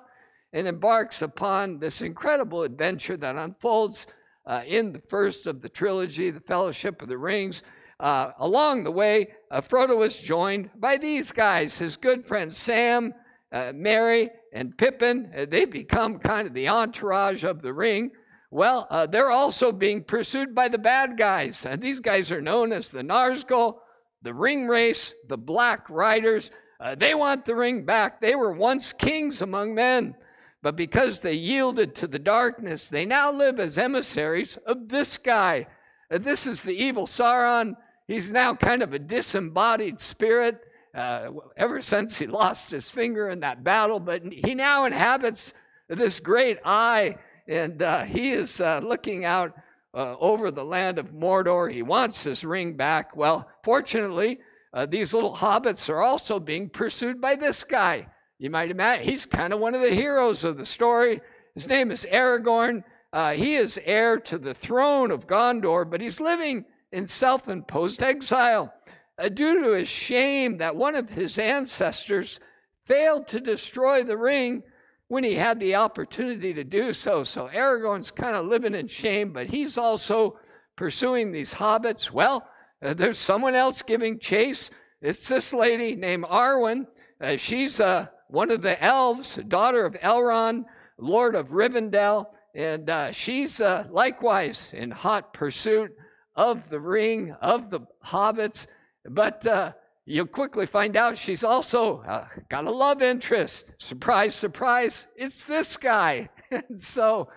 and 0.53 0.67
embarks 0.67 1.21
upon 1.21 1.79
this 1.79 2.01
incredible 2.01 2.63
adventure 2.63 3.17
that 3.17 3.36
unfolds 3.36 4.07
uh, 4.45 4.62
in 4.65 4.93
the 4.93 5.01
first 5.09 5.48
of 5.48 5.62
the 5.62 5.69
trilogy, 5.69 6.31
The 6.31 6.39
Fellowship 6.39 7.01
of 7.01 7.09
the 7.09 7.17
Rings. 7.17 7.62
Uh, 8.00 8.32
along 8.39 8.84
the 8.84 8.91
way, 8.91 9.27
uh, 9.51 9.60
Frodo 9.60 10.06
is 10.06 10.18
joined 10.18 10.70
by 10.75 10.96
these 10.96 11.34
guys, 11.34 11.77
his 11.77 11.98
good 11.98 12.24
friends 12.25 12.58
Sam, 12.58 13.13
uh, 13.51 13.74
Merry, 13.75 14.29
and 14.53 14.77
Pippin. 14.77 15.32
Uh, 15.36 15.46
they 15.50 15.65
become 15.65 16.18
kind 16.18 16.48
of 16.48 16.53
the 16.53 16.70
entourage 16.70 17.44
of 17.44 17.62
the 17.62 17.74
ring. 17.74 18.12
Well, 18.51 18.88
uh, 18.89 19.06
they're 19.06 19.32
also 19.32 19.72
being 19.72 20.03
pursued 20.03 20.56
by 20.56 20.70
the 20.70 20.77
bad 20.77 21.18
guys. 21.18 21.65
And 21.65 21.82
these 21.82 22.00
guys 22.00 22.32
are 22.32 22.41
known 22.41 22.72
as 22.72 22.89
the 22.89 23.01
Nazgul, 23.01 23.79
the 24.22 24.32
Ringwraiths, 24.32 25.13
the 25.27 25.38
Black 25.38 25.89
Riders. 25.89 26.51
Uh, 26.79 26.96
they 26.96 27.13
want 27.13 27.44
the 27.44 27.56
ring 27.56 27.84
back. 27.84 28.22
They 28.22 28.36
were 28.36 28.53
once 28.53 28.94
kings 28.94 29.41
among 29.41 29.75
men. 29.75 30.15
But 30.62 30.77
because 30.77 31.20
they 31.20 31.34
yielded 31.34 31.96
to 31.96 32.08
the 32.08 32.20
darkness, 32.20 32.89
they 32.89 33.06
now 33.06 33.32
live 33.32 33.60
as 33.60 33.77
emissaries 33.77 34.58
of 34.65 34.88
this 34.88 35.18
guy. 35.18 35.68
this 36.10 36.48
is 36.48 36.63
the 36.63 36.75
evil 36.75 37.06
Sauron. 37.06 37.75
He's 38.10 38.32
now 38.32 38.56
kind 38.56 38.82
of 38.82 38.92
a 38.92 38.98
disembodied 38.98 40.01
spirit 40.01 40.60
uh, 40.96 41.30
ever 41.56 41.80
since 41.80 42.18
he 42.18 42.25
lost 42.25 42.72
his 42.72 42.89
finger 42.89 43.30
in 43.30 43.42
that 43.42 43.63
battle, 43.63 44.00
but 44.00 44.34
he 44.34 44.56
now 44.56 44.86
inhabits 44.86 45.54
this 45.88 46.20
great 46.20 46.58
eye, 46.66 47.18
and 47.48 47.84
uh, 47.84 48.06
he 48.06 48.32
is 48.32 48.62
uh, 48.62 48.80
looking 48.84 49.25
out 49.25 49.54
uh, 49.94 50.16
over 50.18 50.50
the 50.50 50.66
land 50.66 50.98
of 50.98 51.12
Mordor. 51.12 51.72
He 51.72 51.84
wants 51.84 52.24
his 52.24 52.44
ring 52.44 52.74
back. 52.74 53.16
Well, 53.16 53.48
fortunately, 53.63 54.39
uh, 54.74 54.88
these 54.88 55.13
little 55.13 55.36
hobbits 55.36 55.88
are 55.88 56.01
also 56.01 56.39
being 56.39 56.68
pursued 56.68 57.22
by 57.22 57.36
this 57.36 57.63
guy. 57.63 58.08
You 58.39 58.50
might 58.50 58.72
imagine 58.72 59.08
he's 59.08 59.28
kind 59.28 59.54
of 59.54 59.60
one 59.60 59.75
of 59.75 59.82
the 59.82 59.94
heroes 59.94 60.44
of 60.44 60.58
the 60.58 60.66
story. 60.66 61.22
His 61.54 61.68
name 61.68 61.92
is 61.92 62.08
Aragorn. 62.12 62.84
Uh, 63.13 63.34
he 63.34 63.54
is 63.54 63.80
heir 63.86 64.18
to 64.22 64.39
the 64.39 64.56
throne 64.56 65.12
of 65.12 65.28
Gondor, 65.28 65.88
but 65.88 66.01
he's 66.01 66.20
living 66.20 66.66
in 66.91 67.08
self 67.08 67.48
imposed 67.48 68.01
exile 68.01 68.74
uh, 69.17 69.29
due 69.29 69.63
to 69.63 69.72
his 69.72 69.88
shame 69.88 70.58
that 70.58 70.75
one 70.75 70.96
of 70.96 71.10
his 71.10 71.38
ancestors 71.38 72.39
failed 72.86 73.27
to 73.27 73.39
destroy 73.39 74.03
the 74.03 74.17
ring 74.17 74.63
when 75.08 75.24
he 75.24 75.36
had 75.36 75.60
the 75.60 75.75
opportunity 75.75 76.53
to 76.53 76.63
do 76.63 76.93
so. 76.93 77.24
So 77.24 77.48
Aragorn's 77.48 78.12
kind 78.12 78.36
of 78.36 78.46
living 78.46 78.75
in 78.75 78.88
shame, 78.88 79.34
but 79.34 79.48
he's 79.48 79.77
also 79.77 80.39
pursuing 80.75 81.31
these 81.31 81.53
hobbits. 81.53 82.12
Well, 82.12 82.48
uh, 82.81 82.93
there's 82.93 83.17
someone 83.17 83.55
else 83.55 83.81
giving 83.81 84.19
chase. 84.19 84.72
It's 85.01 85.27
this 85.27 85.53
lady 85.53 85.96
named 85.96 86.25
Arwen. 86.25 86.88
Uh, 87.19 87.36
she's 87.36 87.81
uh, 87.81 88.08
one 88.27 88.51
of 88.51 88.62
the 88.62 88.81
elves, 88.81 89.36
daughter 89.48 89.86
of 89.86 89.96
Elrond, 89.96 90.65
Lord 90.98 91.36
of 91.36 91.50
Rivendell, 91.50 92.27
and 92.55 92.89
uh, 92.89 93.12
she's 93.12 93.60
uh, 93.60 93.88
likewise 93.89 94.74
in 94.74 94.91
hot 94.91 95.34
pursuit 95.34 95.91
of 96.39 96.69
the 96.69 96.79
ring, 96.79 97.36
of 97.41 97.69
the 97.69 97.81
hobbits, 98.05 98.65
but 99.10 99.46
uh, 99.46 99.74
you'll 100.05 100.25
quickly 100.25 100.65
find 100.65 100.96
out 100.96 101.17
she's 101.17 101.43
also 101.43 102.00
uh, 102.03 102.25
got 102.48 102.63
a 102.63 102.72
love 102.72 103.01
interest. 103.01 103.74
Surprise, 103.77 104.36
surprise, 104.36 105.08
it's 105.17 105.43
this 105.43 105.75
guy. 105.75 106.29
and 106.51 106.79
so, 106.79 107.27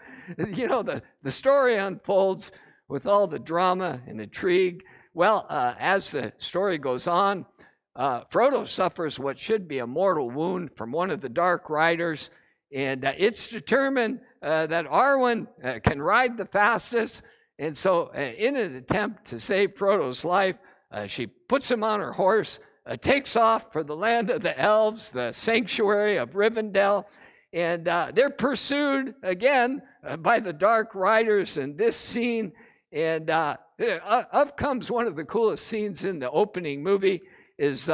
you 0.54 0.68
know, 0.68 0.84
the, 0.84 1.02
the 1.24 1.32
story 1.32 1.76
unfolds 1.76 2.52
with 2.88 3.04
all 3.04 3.26
the 3.26 3.40
drama 3.40 4.00
and 4.06 4.20
intrigue. 4.20 4.84
Well, 5.14 5.46
uh, 5.48 5.74
as 5.80 6.12
the 6.12 6.32
story 6.38 6.78
goes 6.78 7.08
on, 7.08 7.44
uh, 7.96 8.22
Frodo 8.26 8.68
suffers 8.68 9.18
what 9.18 9.36
should 9.36 9.66
be 9.66 9.80
a 9.80 9.86
mortal 9.86 10.30
wound 10.30 10.76
from 10.76 10.92
one 10.92 11.10
of 11.10 11.20
the 11.20 11.28
Dark 11.28 11.68
Riders, 11.68 12.30
and 12.72 13.04
uh, 13.04 13.14
it's 13.18 13.48
determined 13.48 14.20
uh, 14.42 14.66
that 14.68 14.86
Arwen 14.86 15.48
uh, 15.64 15.80
can 15.82 16.00
ride 16.00 16.38
the 16.38 16.46
fastest 16.46 17.22
and 17.62 17.76
so, 17.76 18.10
uh, 18.12 18.18
in 18.18 18.56
an 18.56 18.74
attempt 18.74 19.26
to 19.26 19.38
save 19.38 19.76
Frodo's 19.76 20.24
life, 20.24 20.56
uh, 20.90 21.06
she 21.06 21.28
puts 21.28 21.70
him 21.70 21.84
on 21.84 22.00
her 22.00 22.10
horse, 22.10 22.58
uh, 22.86 22.96
takes 22.96 23.36
off 23.36 23.72
for 23.72 23.84
the 23.84 23.94
land 23.94 24.30
of 24.30 24.42
the 24.42 24.58
elves, 24.58 25.12
the 25.12 25.30
sanctuary 25.30 26.16
of 26.16 26.30
Rivendell, 26.30 27.04
and 27.52 27.86
uh, 27.86 28.10
they're 28.12 28.30
pursued 28.30 29.14
again 29.22 29.80
uh, 30.04 30.16
by 30.16 30.40
the 30.40 30.52
Dark 30.52 30.96
Riders 30.96 31.56
in 31.56 31.76
this 31.76 31.94
scene. 31.94 32.50
And 32.90 33.30
uh, 33.30 33.58
up 33.78 34.56
comes 34.56 34.90
one 34.90 35.06
of 35.06 35.14
the 35.14 35.24
coolest 35.24 35.64
scenes 35.64 36.04
in 36.04 36.18
the 36.18 36.32
opening 36.32 36.82
movie 36.82 37.22
is 37.58 37.88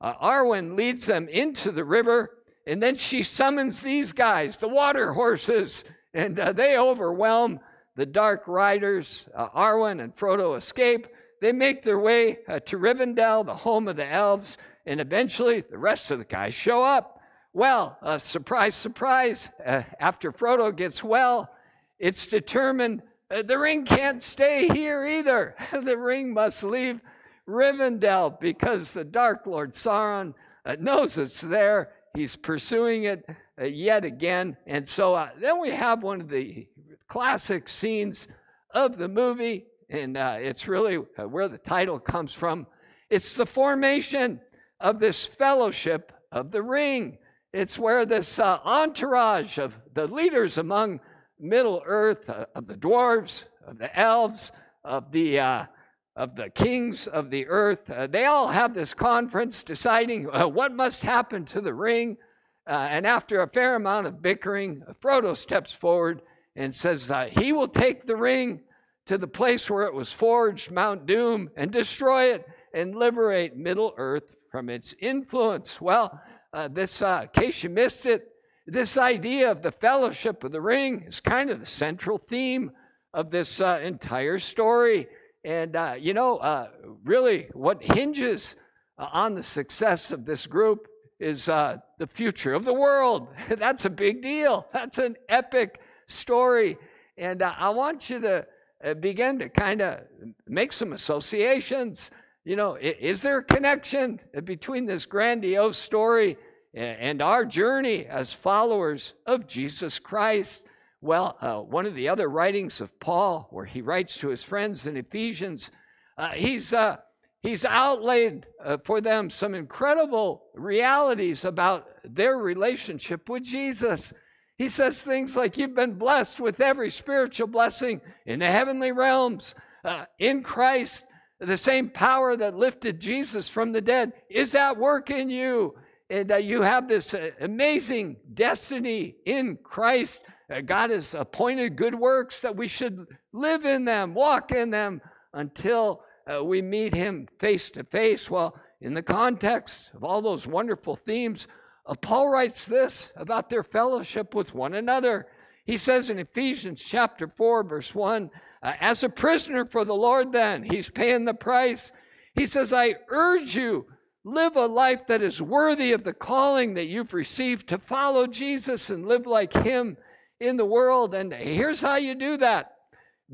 Arwen 0.00 0.76
leads 0.76 1.06
them 1.06 1.26
into 1.26 1.72
the 1.72 1.84
river, 1.84 2.38
and 2.64 2.80
then 2.80 2.94
she 2.94 3.24
summons 3.24 3.82
these 3.82 4.12
guys, 4.12 4.58
the 4.58 4.68
water 4.68 5.14
horses, 5.14 5.82
and 6.14 6.36
they 6.36 6.78
overwhelm 6.78 7.58
the 8.00 8.06
Dark 8.06 8.48
Riders, 8.48 9.28
uh, 9.34 9.50
Arwen 9.50 10.02
and 10.02 10.16
Frodo, 10.16 10.56
escape. 10.56 11.06
They 11.42 11.52
make 11.52 11.82
their 11.82 11.98
way 11.98 12.38
uh, 12.48 12.60
to 12.60 12.78
Rivendell, 12.78 13.44
the 13.44 13.52
home 13.52 13.88
of 13.88 13.96
the 13.96 14.10
elves, 14.10 14.56
and 14.86 15.02
eventually 15.02 15.60
the 15.60 15.76
rest 15.76 16.10
of 16.10 16.18
the 16.18 16.24
guys 16.24 16.54
show 16.54 16.82
up. 16.82 17.20
Well, 17.52 17.98
uh, 18.00 18.16
surprise, 18.16 18.74
surprise, 18.74 19.50
uh, 19.66 19.82
after 19.98 20.32
Frodo 20.32 20.74
gets 20.74 21.04
well, 21.04 21.50
it's 21.98 22.26
determined 22.26 23.02
uh, 23.30 23.42
the 23.42 23.58
ring 23.58 23.84
can't 23.84 24.22
stay 24.22 24.66
here 24.68 25.06
either. 25.06 25.54
the 25.70 25.98
ring 25.98 26.32
must 26.32 26.64
leave 26.64 27.02
Rivendell 27.46 28.40
because 28.40 28.94
the 28.94 29.04
Dark 29.04 29.46
Lord 29.46 29.72
Sauron 29.72 30.32
uh, 30.64 30.76
knows 30.80 31.18
it's 31.18 31.42
there. 31.42 31.90
He's 32.14 32.34
pursuing 32.34 33.04
it 33.04 33.28
yet 33.62 34.06
again. 34.06 34.56
And 34.66 34.88
so 34.88 35.28
then 35.38 35.60
we 35.60 35.70
have 35.72 36.02
one 36.02 36.22
of 36.22 36.30
the 36.30 36.66
classic 37.10 37.68
scenes 37.68 38.28
of 38.72 38.96
the 38.96 39.08
movie, 39.08 39.66
and 39.90 40.16
uh, 40.16 40.36
it's 40.38 40.68
really 40.68 40.98
uh, 41.18 41.26
where 41.28 41.48
the 41.48 41.58
title 41.58 41.98
comes 41.98 42.32
from. 42.32 42.68
It's 43.10 43.34
the 43.34 43.46
formation 43.46 44.40
of 44.78 45.00
this 45.00 45.26
fellowship 45.26 46.12
of 46.30 46.52
the 46.52 46.62
ring. 46.62 47.18
It's 47.52 47.76
where 47.76 48.06
this 48.06 48.38
uh, 48.38 48.60
entourage 48.64 49.58
of 49.58 49.76
the 49.92 50.06
leaders 50.06 50.56
among 50.56 51.00
Middle 51.40 51.82
Earth, 51.84 52.30
uh, 52.30 52.46
of 52.54 52.66
the 52.66 52.76
dwarves, 52.76 53.46
of 53.66 53.78
the 53.78 53.98
elves, 53.98 54.52
of 54.84 55.10
the 55.10 55.40
uh, 55.40 55.66
of 56.14 56.36
the 56.36 56.50
kings 56.50 57.06
of 57.06 57.30
the 57.30 57.46
earth, 57.46 57.88
uh, 57.88 58.06
they 58.06 58.26
all 58.26 58.48
have 58.48 58.74
this 58.74 58.92
conference 58.92 59.62
deciding 59.62 60.24
what 60.24 60.74
must 60.74 61.02
happen 61.02 61.44
to 61.46 61.60
the 61.60 61.72
ring. 61.72 62.18
and 62.66 63.06
after 63.06 63.40
a 63.40 63.48
fair 63.48 63.76
amount 63.76 64.06
of 64.06 64.20
bickering, 64.20 64.82
Frodo 65.00 65.34
steps 65.34 65.72
forward 65.72 66.20
and 66.56 66.74
says 66.74 67.10
uh, 67.10 67.26
he 67.26 67.52
will 67.52 67.68
take 67.68 68.06
the 68.06 68.16
ring 68.16 68.60
to 69.06 69.18
the 69.18 69.28
place 69.28 69.70
where 69.70 69.84
it 69.84 69.94
was 69.94 70.12
forged, 70.12 70.70
Mount 70.70 71.06
Doom, 71.06 71.50
and 71.56 71.70
destroy 71.70 72.32
it 72.32 72.46
and 72.72 72.94
liberate 72.94 73.56
Middle 73.56 73.94
Earth 73.96 74.36
from 74.50 74.68
its 74.68 74.94
influence. 75.00 75.80
Well, 75.80 76.20
uh, 76.52 76.68
this, 76.68 77.02
uh, 77.02 77.22
in 77.22 77.42
case 77.42 77.62
you 77.62 77.70
missed 77.70 78.06
it, 78.06 78.28
this 78.66 78.96
idea 78.96 79.50
of 79.50 79.62
the 79.62 79.72
fellowship 79.72 80.44
of 80.44 80.52
the 80.52 80.60
ring 80.60 81.04
is 81.06 81.20
kind 81.20 81.50
of 81.50 81.60
the 81.60 81.66
central 81.66 82.18
theme 82.18 82.72
of 83.12 83.30
this 83.30 83.60
uh, 83.60 83.80
entire 83.82 84.38
story. 84.38 85.06
And, 85.44 85.74
uh, 85.74 85.96
you 85.98 86.14
know, 86.14 86.36
uh, 86.36 86.68
really 87.04 87.48
what 87.52 87.82
hinges 87.82 88.56
uh, 88.98 89.08
on 89.12 89.34
the 89.34 89.42
success 89.42 90.12
of 90.12 90.26
this 90.26 90.46
group 90.46 90.86
is 91.18 91.46
the 91.46 91.82
future 92.08 92.54
of 92.54 92.64
the 92.64 92.72
world. 92.72 93.28
That's 93.48 93.84
a 93.84 93.90
big 93.90 94.22
deal. 94.22 94.66
That's 94.72 94.98
an 94.98 95.16
epic 95.28 95.80
story. 96.10 96.76
And 97.16 97.42
uh, 97.42 97.54
I 97.58 97.70
want 97.70 98.10
you 98.10 98.20
to 98.20 98.46
uh, 98.84 98.94
begin 98.94 99.38
to 99.38 99.48
kind 99.48 99.82
of 99.82 100.00
make 100.46 100.72
some 100.72 100.92
associations. 100.92 102.10
You 102.44 102.56
know, 102.56 102.76
is 102.80 103.22
there 103.22 103.38
a 103.38 103.44
connection 103.44 104.20
between 104.44 104.86
this 104.86 105.06
grandiose 105.06 105.78
story 105.78 106.38
and 106.72 107.20
our 107.20 107.44
journey 107.44 108.06
as 108.06 108.32
followers 108.32 109.14
of 109.26 109.46
Jesus 109.46 109.98
Christ? 109.98 110.66
Well, 111.02 111.36
uh, 111.40 111.60
one 111.60 111.86
of 111.86 111.94
the 111.94 112.08
other 112.08 112.28
writings 112.28 112.80
of 112.80 112.98
Paul, 113.00 113.48
where 113.50 113.64
he 113.64 113.80
writes 113.80 114.18
to 114.18 114.28
his 114.28 114.44
friends 114.44 114.86
in 114.86 114.96
Ephesians, 114.96 115.70
uh, 116.18 116.28
he's, 116.28 116.74
uh, 116.74 116.98
he's 117.42 117.64
outlaid 117.64 118.46
uh, 118.62 118.76
for 118.84 119.00
them 119.00 119.30
some 119.30 119.54
incredible 119.54 120.44
realities 120.54 121.46
about 121.46 121.88
their 122.04 122.36
relationship 122.36 123.30
with 123.30 123.44
Jesus. 123.44 124.12
He 124.60 124.68
says 124.68 125.00
things 125.00 125.38
like, 125.38 125.56
You've 125.56 125.74
been 125.74 125.94
blessed 125.94 126.38
with 126.38 126.60
every 126.60 126.90
spiritual 126.90 127.46
blessing 127.46 128.02
in 128.26 128.40
the 128.40 128.50
heavenly 128.50 128.92
realms 128.92 129.54
uh, 129.82 130.04
in 130.18 130.42
Christ. 130.42 131.06
The 131.38 131.56
same 131.56 131.88
power 131.88 132.36
that 132.36 132.54
lifted 132.54 133.00
Jesus 133.00 133.48
from 133.48 133.72
the 133.72 133.80
dead 133.80 134.12
is 134.28 134.54
at 134.54 134.76
work 134.76 135.08
in 135.08 135.30
you. 135.30 135.76
and 136.10 136.30
uh, 136.30 136.36
you 136.36 136.60
have 136.60 136.88
this 136.88 137.14
uh, 137.14 137.30
amazing 137.40 138.18
destiny 138.34 139.14
in 139.24 139.56
Christ. 139.62 140.20
Uh, 140.50 140.60
God 140.60 140.90
has 140.90 141.14
appointed 141.14 141.76
good 141.76 141.94
works 141.94 142.42
that 142.42 142.54
we 142.54 142.68
should 142.68 143.06
live 143.32 143.64
in 143.64 143.86
them, 143.86 144.12
walk 144.12 144.52
in 144.52 144.68
them 144.68 145.00
until 145.32 146.02
uh, 146.30 146.44
we 146.44 146.60
meet 146.60 146.92
Him 146.92 147.28
face 147.38 147.70
to 147.70 147.84
face. 147.84 148.30
Well, 148.30 148.60
in 148.82 148.92
the 148.92 149.02
context 149.02 149.90
of 149.94 150.04
all 150.04 150.20
those 150.20 150.46
wonderful 150.46 150.96
themes, 150.96 151.48
Paul 151.94 152.30
writes 152.30 152.66
this 152.66 153.12
about 153.16 153.50
their 153.50 153.62
fellowship 153.62 154.34
with 154.34 154.54
one 154.54 154.74
another. 154.74 155.26
He 155.64 155.76
says 155.76 156.10
in 156.10 156.18
Ephesians 156.18 156.82
chapter 156.82 157.26
4, 157.26 157.64
verse 157.64 157.94
1, 157.94 158.30
uh, 158.62 158.72
as 158.80 159.02
a 159.02 159.08
prisoner 159.08 159.64
for 159.64 159.84
the 159.84 159.94
Lord, 159.94 160.32
then, 160.32 160.62
he's 160.62 160.90
paying 160.90 161.24
the 161.24 161.34
price. 161.34 161.92
He 162.34 162.46
says, 162.46 162.72
I 162.72 162.96
urge 163.08 163.56
you, 163.56 163.86
live 164.24 164.56
a 164.56 164.66
life 164.66 165.06
that 165.06 165.22
is 165.22 165.40
worthy 165.40 165.92
of 165.92 166.04
the 166.04 166.12
calling 166.12 166.74
that 166.74 166.86
you've 166.86 167.14
received 167.14 167.68
to 167.68 167.78
follow 167.78 168.26
Jesus 168.26 168.90
and 168.90 169.06
live 169.06 169.26
like 169.26 169.52
him 169.52 169.96
in 170.38 170.56
the 170.56 170.64
world. 170.64 171.14
And 171.14 171.32
here's 171.32 171.80
how 171.80 171.96
you 171.96 172.14
do 172.14 172.36
that 172.38 172.72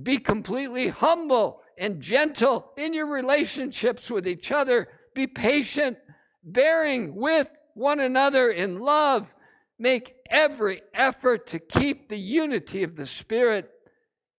be 0.03 0.19
completely 0.19 0.89
humble 0.89 1.63
and 1.79 2.01
gentle 2.01 2.73
in 2.77 2.93
your 2.93 3.07
relationships 3.07 4.11
with 4.11 4.29
each 4.29 4.53
other. 4.53 4.89
Be 5.15 5.27
patient, 5.27 5.97
bearing 6.45 7.15
with 7.15 7.51
one 7.77 8.01
another 8.01 8.51
in 8.51 8.81
love. 8.81 9.33
Make 9.79 10.17
every 10.31 10.81
effort 10.95 11.47
to 11.49 11.59
keep 11.59 12.09
the 12.09 12.19
unity 12.19 12.83
of 12.83 12.97
the 12.97 13.07
Spirit 13.07 13.71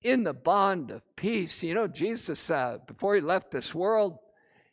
in 0.01 0.24
the 0.24 0.34
bond 0.34 0.89
of 0.89 1.03
peace. 1.15 1.63
You 1.63 1.75
know, 1.75 1.88
Jesus, 1.88 2.50
uh, 2.50 2.79
before 2.88 3.15
he 3.15 3.22
left 3.22 3.51
this 3.51 3.75
world, 3.75 4.17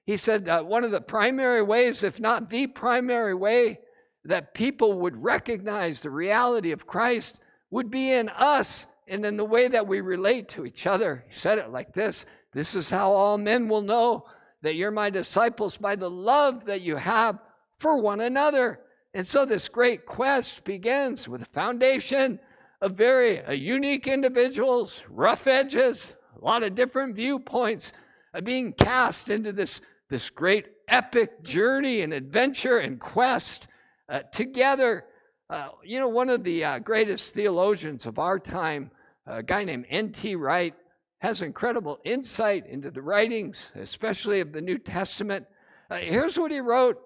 he 0.06 0.16
said 0.16 0.49
uh, 0.49 0.62
one 0.62 0.85
of 0.85 0.90
the 0.90 1.00
primary 1.00 1.62
ways, 1.62 2.02
if 2.02 2.18
not 2.18 2.49
the 2.49 2.66
primary 2.66 3.35
way, 3.35 3.80
that 4.25 4.54
people 4.54 5.00
would 5.00 5.23
recognize 5.23 6.00
the 6.00 6.11
reality 6.11 6.73
of 6.73 6.87
Christ 6.87 7.40
would 7.71 7.90
be 7.90 8.11
in 8.11 8.30
us 8.30 8.87
and 9.06 9.26
in 9.26 9.37
the 9.37 9.44
way 9.44 9.68
that 9.68 9.87
we 9.87 10.00
relate 10.00 10.49
to 10.50 10.64
each 10.64 10.87
other. 10.87 11.25
He 11.28 11.35
said 11.35 11.59
it 11.59 11.71
like 11.71 11.92
this 11.92 12.25
This 12.54 12.75
is 12.75 12.88
how 12.88 13.12
all 13.12 13.37
men 13.37 13.68
will 13.68 13.83
know 13.83 14.25
that 14.62 14.76
you're 14.76 14.90
my 14.90 15.11
disciples 15.11 15.76
by 15.76 15.97
the 15.97 16.11
love 16.11 16.64
that 16.64 16.80
you 16.80 16.97
have 16.97 17.38
for 17.84 17.98
one 17.98 18.22
another. 18.22 18.80
And 19.12 19.26
so 19.26 19.44
this 19.44 19.68
great 19.68 20.06
quest 20.06 20.64
begins 20.64 21.28
with 21.28 21.42
a 21.42 21.52
foundation 21.52 22.40
of 22.80 22.92
very 22.92 23.42
uh, 23.42 23.52
unique 23.52 24.06
individuals, 24.06 25.02
rough 25.10 25.46
edges, 25.46 26.16
a 26.34 26.42
lot 26.42 26.62
of 26.62 26.74
different 26.74 27.14
viewpoints 27.14 27.92
uh, 28.32 28.40
being 28.40 28.72
cast 28.72 29.28
into 29.28 29.52
this, 29.52 29.82
this 30.08 30.30
great 30.30 30.68
epic 30.88 31.42
journey 31.42 32.00
and 32.00 32.14
adventure 32.14 32.78
and 32.78 33.00
quest 33.00 33.68
uh, 34.08 34.20
together. 34.32 35.04
Uh, 35.50 35.68
you 35.84 35.98
know, 35.98 36.08
one 36.08 36.30
of 36.30 36.42
the 36.42 36.64
uh, 36.64 36.78
greatest 36.78 37.34
theologians 37.34 38.06
of 38.06 38.18
our 38.18 38.38
time, 38.38 38.90
a 39.26 39.42
guy 39.42 39.62
named 39.62 39.84
N.T. 39.90 40.36
Wright, 40.36 40.74
has 41.18 41.42
incredible 41.42 41.98
insight 42.02 42.66
into 42.66 42.90
the 42.90 43.02
writings, 43.02 43.72
especially 43.74 44.40
of 44.40 44.54
the 44.54 44.62
New 44.62 44.78
Testament. 44.78 45.44
Uh, 45.90 45.96
here's 45.96 46.38
what 46.38 46.50
he 46.50 46.60
wrote 46.60 46.98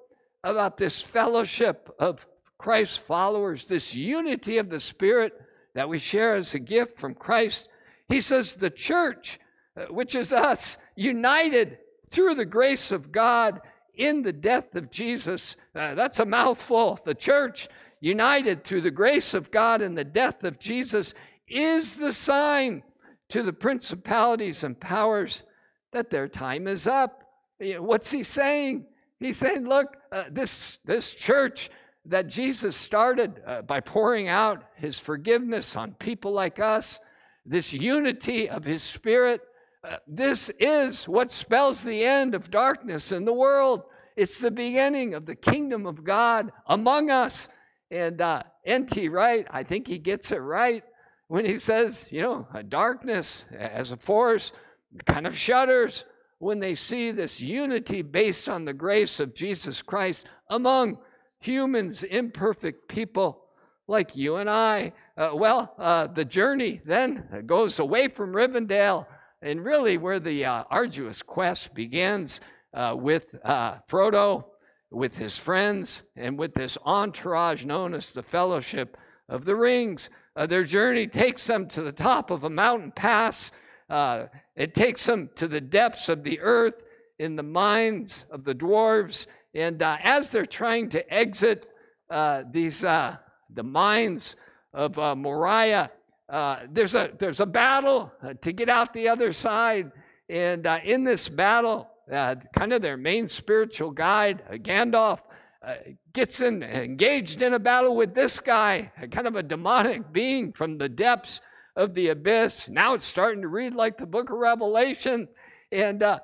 about 0.45 0.77
this 0.77 1.03
fellowship 1.03 1.95
of 1.99 2.27
Christ's 2.59 2.99
followers, 2.99 3.69
this 3.69 3.95
unity 3.95 4.59
of 4.59 4.69
the 4.69 4.81
Spirit 4.81 5.33
that 5.75 5.89
we 5.89 5.99
share 5.99 6.35
as 6.35 6.55
a 6.55 6.59
gift 6.59 6.99
from 6.99 7.15
Christ. 7.15 7.69
He 8.09 8.21
says, 8.21 8.57
the 8.57 8.71
church, 8.71 9.39
uh, 9.77 9.85
which 9.87 10.15
is 10.15 10.33
us, 10.33 10.79
united 10.97 11.79
through 12.11 12.35
the 12.35 12.45
grace 12.45 12.91
of 12.91 13.13
God 13.13 13.61
in 13.95 14.23
the 14.23 14.33
death 14.33 14.75
of 14.75 14.91
Jesus. 14.91 15.57
Uh, 15.75 15.95
that's 15.95 16.21
a 16.21 16.25
mouthful. 16.25 16.99
The 17.05 17.15
church, 17.15 17.69
united 18.01 18.65
through 18.65 18.81
the 18.83 18.91
grace 18.91 19.35
of 19.35 19.51
God 19.51 19.83
in 19.83 19.95
the 19.95 20.05
death 20.05 20.45
of 20.45 20.59
Jesus, 20.59 21.15
is 21.47 21.97
the 21.97 22.13
sign 22.13 22.83
to 23.29 23.43
the 23.43 23.53
principalities 23.53 24.65
and 24.65 24.79
powers 24.79 25.45
that 25.93 26.11
their 26.11 26.29
time 26.29 26.67
is 26.67 26.87
up. 26.87 27.25
What's 27.61 28.11
he 28.11 28.23
saying? 28.23 28.87
He's 29.21 29.37
saying, 29.37 29.67
look, 29.69 29.97
uh, 30.13 30.25
this, 30.31 30.79
this 30.85 31.15
church 31.15 31.71
that 32.05 32.29
Jesus 32.29 32.77
started 32.77 33.43
uh, 33.47 33.63
by 33.63 33.81
pouring 33.81 34.29
out 34.29 34.65
his 34.77 34.99
forgiveness 34.99 35.77
on 35.77 35.93
people 35.95 36.33
like 36.33 36.59
us, 36.59 37.01
this 37.45 37.73
unity 37.75 38.49
of 38.49 38.65
his 38.65 38.83
spirit, 38.83 39.41
uh, 39.85 39.97
this 40.07 40.51
is 40.59 41.09
what 41.09 41.31
spells 41.31 41.83
the 41.83 42.05
end 42.05 42.35
of 42.35 42.51
darkness 42.51 43.13
in 43.13 43.25
the 43.25 43.33
world. 43.33 43.83
It's 44.17 44.39
the 44.39 44.51
beginning 44.51 45.15
of 45.15 45.27
the 45.27 45.37
kingdom 45.37 45.87
of 45.87 46.05
God 46.05 46.53
among 46.67 47.11
us. 47.11 47.49
And 47.91 48.21
uh, 48.21 48.43
N.T. 48.65 49.09
Wright, 49.09 49.47
I 49.51 49.63
think 49.63 49.87
he 49.87 49.99
gets 49.99 50.31
it 50.33 50.39
right 50.39 50.83
when 51.29 51.45
he 51.45 51.59
says, 51.59 52.13
you 52.13 52.23
know, 52.23 52.49
darkness 52.69 53.47
as 53.57 53.93
a 53.93 53.97
force 53.97 54.53
kind 55.05 55.27
of 55.27 55.37
shudders 55.37 56.05
when 56.39 56.61
they 56.61 56.75
see 56.75 57.11
this 57.11 57.41
unity 57.41 58.03
based 58.03 58.49
on 58.49 58.65
the 58.65 58.73
grace 58.73 59.21
of 59.21 59.35
Jesus 59.35 59.83
Christ 59.83 60.27
among 60.49 60.99
humans, 61.41 62.03
imperfect 62.05 62.89
people 62.89 63.45
like 63.87 64.17
you 64.17 64.37
and 64.37 64.49
I. 64.49 64.93
Uh, 65.17 65.31
well, 65.35 65.75
uh, 65.79 66.07
the 66.07 66.25
journey 66.25 66.81
then 66.85 67.45
goes 67.47 67.79
away 67.79 68.09
from 68.09 68.33
Rivendell 68.33 69.07
and 69.41 69.65
really 69.65 69.99
where 69.99 70.21
the 70.21 70.45
uh, 70.45 70.65
arduous 70.71 71.23
quest 71.23 71.75
begins 71.75 72.41
uh, 72.75 72.95
with 72.97 73.35
uh, 73.45 73.79
Frodo, 73.89 74.45
with 74.91 75.17
his 75.17 75.39
friends, 75.39 76.03
and 76.17 76.39
with 76.39 76.55
this 76.55 76.77
entourage 76.85 77.65
known 77.65 77.95
as 77.95 78.13
the 78.13 78.23
Fellowship 78.23 78.97
of 79.29 79.45
the 79.45 79.57
Rings. 79.57 80.11
Uh, 80.37 80.47
their 80.47 80.65
journey 80.65 81.07
takes 81.07 81.47
them 81.47 81.67
to 81.69 81.83
the 81.83 81.93
top 81.93 82.31
of 82.31 82.45
a 82.45 82.51
mountain 82.51 82.93
pass 82.93 83.51
it 84.59 84.75
takes 84.75 85.07
them 85.07 85.31
to 85.37 85.47
the 85.47 85.61
depths 85.61 86.09
of 86.09 86.25
the 86.25 86.41
earth 86.41 86.83
in 87.19 87.37
the 87.37 87.45
minds 87.45 88.27
of 88.29 88.43
the 88.45 88.55
dwarves. 88.55 89.29
And 89.55 89.81
uh, 89.81 89.99
as 90.03 90.33
they're 90.33 90.47
trying 90.47 90.89
to 90.91 91.15
exit 91.15 91.71
uh, 92.11 92.43
these 92.51 92.83
uh, 92.83 93.17
the 93.49 93.63
mines 93.63 94.35
of 94.75 94.99
uh, 94.99 95.15
Moria, 95.15 95.93
uh, 96.29 96.61
there's 96.71 96.97
a 96.97 97.13
there's 97.19 97.39
a 97.39 97.47
battle 97.47 98.13
to 98.41 98.53
get 98.53 98.69
out 98.69 98.93
the 98.93 99.09
other 99.09 99.33
side. 99.33 99.93
And 100.29 100.67
in 100.85 101.05
this 101.05 101.29
battle, 101.29 101.89
kind 102.11 102.73
of 102.73 102.83
their 102.83 102.97
main 102.99 103.29
spiritual 103.29 103.93
guide, 103.93 104.43
Gandalf, 104.63 105.21
gets 106.13 106.43
in, 106.43 106.63
engaged 106.63 107.41
in 107.41 107.55
a 107.55 107.59
battle 107.59 107.97
with 107.97 108.15
this 108.15 108.41
guy, 108.41 108.93
kind 109.11 109.27
of 109.27 109.37
a 109.37 109.43
demonic 109.43 110.13
being 110.13 110.53
from 110.53 110.77
the 110.77 110.89
depths 110.89 111.41
of 111.79 111.95
the 111.95 112.09
abyss. 112.09 112.69
Now 112.69 112.95
it's 112.95 113.07
starting 113.07 113.41
to 113.43 113.49
read 113.49 113.73
like 113.73 113.97
the 113.97 114.07
book 114.07 114.31
of 114.31 114.37
Revelation. 114.37 115.29
And 115.71 116.03
uh, 116.03 116.19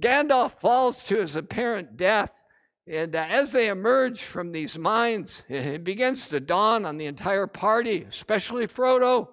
Gandalf 0.00 0.60
falls 0.60 1.04
to 1.04 1.20
his 1.20 1.36
apparent 1.36 1.96
death. 1.96 2.32
And 2.88 3.14
uh, 3.14 3.24
as 3.28 3.52
they 3.52 3.68
emerge 3.68 4.24
from 4.24 4.50
these 4.50 4.76
mines, 4.76 5.44
it 5.48 5.84
begins 5.84 6.28
to 6.28 6.40
dawn 6.40 6.84
on 6.84 6.98
the 6.98 7.06
entire 7.06 7.46
party, 7.46 8.04
especially 8.08 8.66
Frodo, 8.66 9.28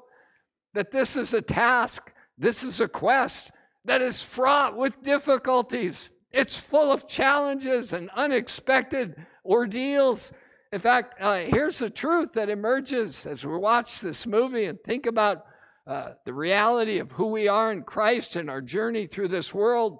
that 0.75 0.91
this 0.91 1.17
is 1.17 1.33
a 1.33 1.41
task, 1.41 2.13
this 2.37 2.63
is 2.63 2.79
a 2.79 2.87
quest 2.87 3.51
that 3.85 4.01
is 4.01 4.23
fraught 4.23 4.77
with 4.77 5.01
difficulties. 5.01 6.11
It's 6.31 6.57
full 6.57 6.91
of 6.91 7.07
challenges 7.07 7.93
and 7.93 8.11
unexpected 8.11 9.15
ordeals. 9.43 10.33
In 10.71 10.79
fact, 10.79 11.15
uh, 11.19 11.37
here's 11.37 11.79
the 11.79 11.89
truth 11.89 12.33
that 12.33 12.49
emerges 12.49 13.25
as 13.25 13.43
we 13.43 13.57
watch 13.57 14.01
this 14.01 14.27
movie 14.27 14.65
and 14.65 14.79
think 14.83 15.05
about 15.07 15.45
uh, 15.85 16.11
the 16.25 16.33
reality 16.33 16.99
of 16.99 17.11
who 17.11 17.27
we 17.27 17.47
are 17.47 17.71
in 17.71 17.83
Christ 17.83 18.35
and 18.35 18.49
our 18.49 18.61
journey 18.61 19.05
through 19.05 19.27
this 19.27 19.53
world, 19.53 19.99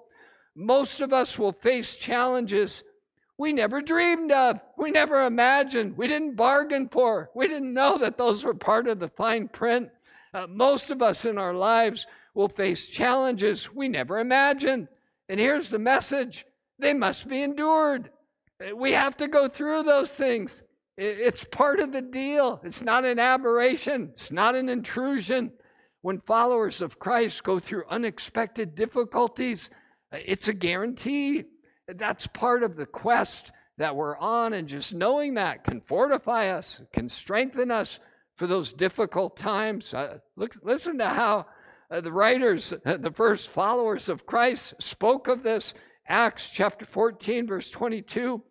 most 0.56 1.00
of 1.00 1.12
us 1.12 1.38
will 1.38 1.52
face 1.52 1.94
challenges 1.96 2.82
we 3.36 3.52
never 3.52 3.82
dreamed 3.82 4.30
of, 4.30 4.60
we 4.78 4.90
never 4.92 5.26
imagined, 5.26 5.96
we 5.96 6.06
didn't 6.06 6.36
bargain 6.36 6.88
for, 6.88 7.30
we 7.34 7.48
didn't 7.48 7.74
know 7.74 7.98
that 7.98 8.16
those 8.16 8.44
were 8.44 8.54
part 8.54 8.86
of 8.86 9.00
the 9.00 9.08
fine 9.08 9.48
print. 9.48 9.90
Uh, 10.32 10.46
most 10.48 10.90
of 10.90 11.02
us 11.02 11.24
in 11.24 11.36
our 11.36 11.52
lives 11.52 12.06
will 12.34 12.48
face 12.48 12.88
challenges 12.88 13.72
we 13.74 13.88
never 13.88 14.20
imagined. 14.20 14.88
And 15.28 15.40
here's 15.40 15.70
the 15.70 15.78
message 15.78 16.46
they 16.78 16.92
must 16.92 17.28
be 17.28 17.42
endured. 17.42 18.10
Uh, 18.64 18.74
we 18.76 18.92
have 18.92 19.16
to 19.16 19.28
go 19.28 19.48
through 19.48 19.82
those 19.82 20.14
things. 20.14 20.62
It's 20.96 21.42
part 21.42 21.80
of 21.80 21.92
the 21.92 22.02
deal. 22.02 22.60
It's 22.62 22.82
not 22.82 23.04
an 23.04 23.18
aberration, 23.18 24.10
it's 24.12 24.30
not 24.30 24.54
an 24.54 24.68
intrusion 24.68 25.52
when 26.04 26.20
followers 26.20 26.82
of 26.82 26.98
Christ 26.98 27.42
go 27.44 27.58
through 27.58 27.84
unexpected 27.88 28.74
difficulties, 28.74 29.70
it's 30.12 30.48
a 30.48 30.52
guarantee. 30.52 31.44
That's 31.88 32.26
part 32.26 32.62
of 32.62 32.76
the 32.76 32.84
quest 32.84 33.52
that 33.78 33.96
we're 33.96 34.18
on, 34.18 34.52
and 34.52 34.68
just 34.68 34.94
knowing 34.94 35.32
that 35.34 35.64
can 35.64 35.80
fortify 35.80 36.50
us, 36.50 36.82
can 36.92 37.08
strengthen 37.08 37.70
us 37.70 38.00
for 38.36 38.46
those 38.46 38.74
difficult 38.74 39.38
times. 39.38 39.94
Uh, 39.94 40.18
look, 40.36 40.54
listen 40.62 40.98
to 40.98 41.08
how 41.08 41.46
uh, 41.90 42.02
the 42.02 42.12
writers, 42.12 42.74
uh, 42.84 42.96
the 42.98 43.10
first 43.10 43.48
followers 43.48 44.10
of 44.10 44.26
Christ, 44.26 44.74
spoke 44.82 45.26
of 45.26 45.42
this. 45.42 45.72
Acts 46.06 46.50
chapter 46.50 46.84
14, 46.84 47.46
verse 47.46 47.70
22. 47.70 48.42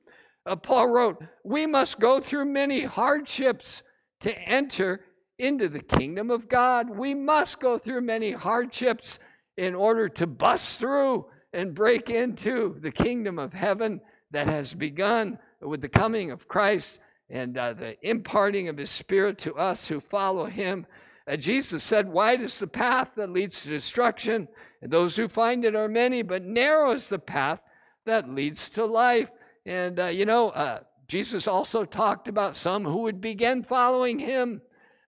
Uh, 0.48 0.56
Paul 0.56 0.88
wrote, 0.88 1.24
We 1.44 1.68
must 1.68 2.00
go 2.00 2.20
through 2.20 2.46
many 2.46 2.82
hardships 2.82 3.84
to 4.22 4.36
enter 4.40 5.02
into 5.38 5.68
the 5.68 5.82
kingdom 5.82 6.32
of 6.32 6.48
God. 6.48 6.90
We 6.90 7.14
must 7.14 7.60
go 7.60 7.78
through 7.78 8.02
many 8.02 8.32
hardships 8.32 9.20
in 9.58 9.76
order 9.76 10.10
to 10.10 10.28
bust 10.28 10.80
through 10.80 11.26
and 11.54 11.74
break 11.74 12.10
into 12.10 12.78
the 12.80 12.92
kingdom 12.92 13.38
of 13.38 13.54
heaven 13.54 14.02
that 14.32 14.48
has 14.48 14.74
begun 14.74 15.38
with 15.62 15.82
the 15.82 15.90
coming 15.90 16.32
of 16.32 16.48
Christ 16.48 17.00
and 17.30 17.58
uh, 17.58 17.74
the 17.74 17.98
imparting 18.08 18.68
of 18.68 18.78
his 18.78 18.90
spirit 18.90 19.38
to 19.40 19.56
us 19.56 19.88
who 19.88 20.00
follow 20.00 20.46
him. 20.46 20.86
Uh, 21.28 21.38
Jesus 21.38 21.84
said, 21.84 22.08
Wide 22.08 22.42
is 22.42 22.60
the 22.60 22.68
path 22.68 23.12
that 23.16 23.30
leads 23.30 23.64
to 23.64 23.70
destruction, 23.70 24.48
and 24.82 24.92
those 24.92 25.16
who 25.16 25.28
find 25.28 25.64
it 25.64 25.76
are 25.76 25.88
many, 25.88 26.22
but 26.22 26.44
narrow 26.44 26.92
is 26.92 27.08
the 27.08 27.20
path 27.20 27.62
that 28.06 28.30
leads 28.30 28.70
to 28.72 28.86
life. 28.86 29.32
And, 29.66 30.00
uh, 30.00 30.06
you 30.08 30.26
know, 30.26 30.50
uh, 30.50 30.82
Jesus 31.08 31.48
also 31.48 31.86
talked 31.86 32.28
about 32.28 32.56
some 32.56 32.84
who 32.84 33.00
would 33.00 33.22
begin 33.22 33.64
following 33.64 34.20
him, 34.20 34.62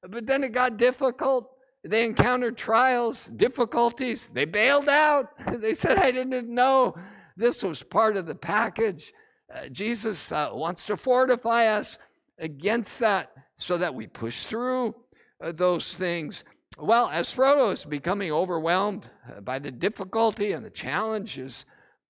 but 0.10 0.26
then 0.26 0.44
it 0.44 0.52
got 0.52 0.78
difficult. 0.78 1.52
They 1.84 2.04
encountered 2.04 2.58
trials, 2.58 3.28
difficulties. 3.28 4.30
They 4.30 4.46
bailed 4.46 4.90
out. 4.90 5.30
they 5.62 5.74
said, 5.74 6.00
I 6.00 6.12
didn't 6.12 6.50
know 6.50 6.96
this 7.38 7.64
was 7.64 7.84
part 7.84 8.18
of 8.18 8.26
the 8.26 8.36
package. 8.36 9.14
Uh, 9.54 9.68
Jesus 9.68 10.32
uh, 10.32 10.50
wants 10.54 10.86
to 10.88 10.98
fortify 10.98 11.68
us 11.68 11.98
against 12.40 13.00
that 13.00 13.32
so 13.58 13.78
that 13.78 13.94
we 13.94 14.08
push 14.08 14.46
through 14.46 14.96
uh, 15.42 15.52
those 15.52 15.94
things. 15.94 16.44
Well, 16.78 17.10
as 17.10 17.34
Frodo 17.34 17.72
is 17.72 17.86
becoming 17.86 18.32
overwhelmed 18.32 19.10
uh, 19.30 19.42
by 19.42 19.60
the 19.60 19.72
difficulty 19.72 20.52
and 20.54 20.66
the 20.66 20.70
challenges 20.72 21.66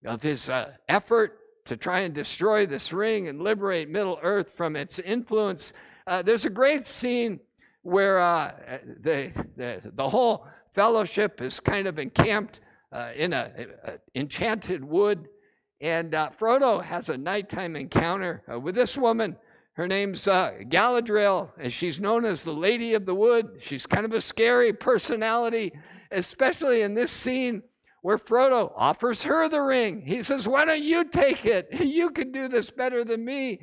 of 0.05 0.23
his 0.23 0.49
uh, 0.49 0.71
effort 0.87 1.39
to 1.65 1.75
try 1.75 1.99
and 2.01 2.13
destroy 2.13 2.65
this 2.65 2.93
ring 2.93 3.27
and 3.27 3.41
liberate 3.41 3.89
Middle 3.89 4.19
Earth 4.21 4.51
from 4.51 4.75
its 4.75 4.99
influence, 4.99 5.73
uh, 6.07 6.21
there's 6.21 6.45
a 6.45 6.49
great 6.49 6.85
scene 6.85 7.39
where 7.85 8.17
the, 9.01 9.31
the, 9.55 9.81
the 9.93 10.09
whole 10.09 10.45
fellowship 10.73 11.41
is 11.41 11.59
kind 11.59 11.87
of 11.87 11.99
encamped 11.99 12.61
in 13.15 13.33
an 13.33 13.69
enchanted 14.15 14.83
wood 14.83 15.27
and 15.81 16.15
uh, 16.15 16.29
Frodo 16.39 16.81
has 16.83 17.09
a 17.09 17.17
nighttime 17.17 17.75
encounter 17.75 18.43
uh, 18.51 18.59
with 18.59 18.75
this 18.75 18.97
woman. 18.97 19.35
Her 19.73 19.87
name's 19.87 20.27
uh, 20.27 20.53
Galadriel, 20.61 21.51
and 21.59 21.71
she's 21.71 21.99
known 21.99 22.23
as 22.23 22.43
the 22.43 22.53
Lady 22.53 22.93
of 22.93 23.05
the 23.05 23.13
Wood. 23.13 23.57
She's 23.59 23.85
kind 23.85 24.05
of 24.05 24.13
a 24.13 24.21
scary 24.21 24.71
personality, 24.71 25.73
especially 26.11 26.81
in 26.81 26.93
this 26.93 27.11
scene 27.11 27.61
where 28.01 28.17
Frodo 28.17 28.71
offers 28.75 29.23
her 29.23 29.49
the 29.49 29.61
ring. 29.61 30.03
He 30.05 30.23
says, 30.23 30.47
Why 30.47 30.63
don't 30.63 30.81
you 30.81 31.03
take 31.03 31.45
it? 31.45 31.67
You 31.85 32.09
can 32.11 32.31
do 32.31 32.47
this 32.47 32.71
better 32.71 33.03
than 33.03 33.25
me. 33.25 33.59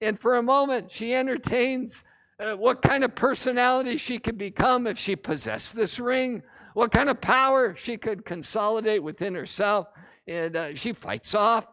And 0.00 0.18
for 0.20 0.36
a 0.36 0.42
moment, 0.42 0.92
she 0.92 1.14
entertains 1.14 2.04
uh, 2.38 2.54
what 2.56 2.82
kind 2.82 3.04
of 3.04 3.14
personality 3.14 3.96
she 3.96 4.18
could 4.18 4.38
become 4.38 4.86
if 4.86 4.98
she 4.98 5.16
possessed 5.16 5.74
this 5.74 5.98
ring, 5.98 6.42
what 6.74 6.92
kind 6.92 7.08
of 7.08 7.20
power 7.20 7.74
she 7.76 7.96
could 7.96 8.24
consolidate 8.24 9.02
within 9.02 9.34
herself 9.34 9.88
and 10.28 10.56
uh, 10.56 10.74
she 10.74 10.92
fights 10.92 11.34
off 11.34 11.66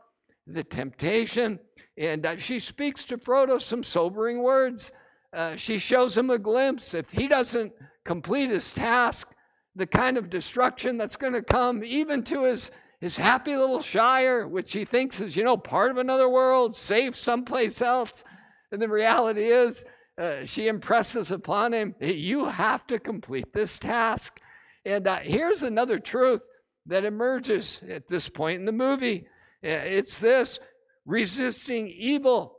the 0.47 0.63
temptation. 0.63 1.59
And 1.97 2.25
uh, 2.25 2.37
she 2.37 2.59
speaks 2.59 3.03
to 3.05 3.17
Frodo 3.17 3.61
some 3.61 3.83
sobering 3.83 4.43
words. 4.43 4.91
Uh, 5.31 5.55
she 5.55 5.77
shows 5.77 6.17
him 6.17 6.29
a 6.29 6.37
glimpse. 6.37 6.93
If 6.93 7.11
he 7.11 7.27
doesn't 7.27 7.73
complete 8.03 8.49
his 8.49 8.73
task, 8.73 9.29
the 9.75 9.87
kind 9.87 10.17
of 10.17 10.29
destruction 10.29 10.97
that's 10.97 11.15
going 11.15 11.33
to 11.33 11.41
come, 11.41 11.83
even 11.83 12.23
to 12.25 12.43
his, 12.43 12.71
his 12.99 13.17
happy 13.17 13.55
little 13.55 13.81
shire, 13.81 14.47
which 14.47 14.73
he 14.73 14.85
thinks 14.85 15.21
is, 15.21 15.35
you 15.35 15.43
know, 15.43 15.57
part 15.57 15.89
of 15.89 15.97
another 15.97 16.29
world, 16.29 16.75
safe 16.75 17.15
someplace 17.15 17.81
else. 17.81 18.23
And 18.71 18.81
the 18.81 18.89
reality 18.89 19.45
is, 19.45 19.85
uh, 20.17 20.45
she 20.45 20.67
impresses 20.67 21.31
upon 21.31 21.73
him, 21.73 21.95
you 21.99 22.45
have 22.45 22.85
to 22.87 22.99
complete 22.99 23.51
this 23.53 23.79
task. 23.79 24.39
And 24.85 25.07
uh, 25.07 25.19
here's 25.19 25.63
another 25.63 25.99
truth 25.99 26.41
that 26.85 27.05
emerges 27.05 27.81
at 27.89 28.07
this 28.07 28.29
point 28.29 28.59
in 28.59 28.65
the 28.65 28.71
movie. 28.71 29.27
It's 29.61 30.19
this 30.19 30.59
resisting 31.05 31.87
evil 31.87 32.57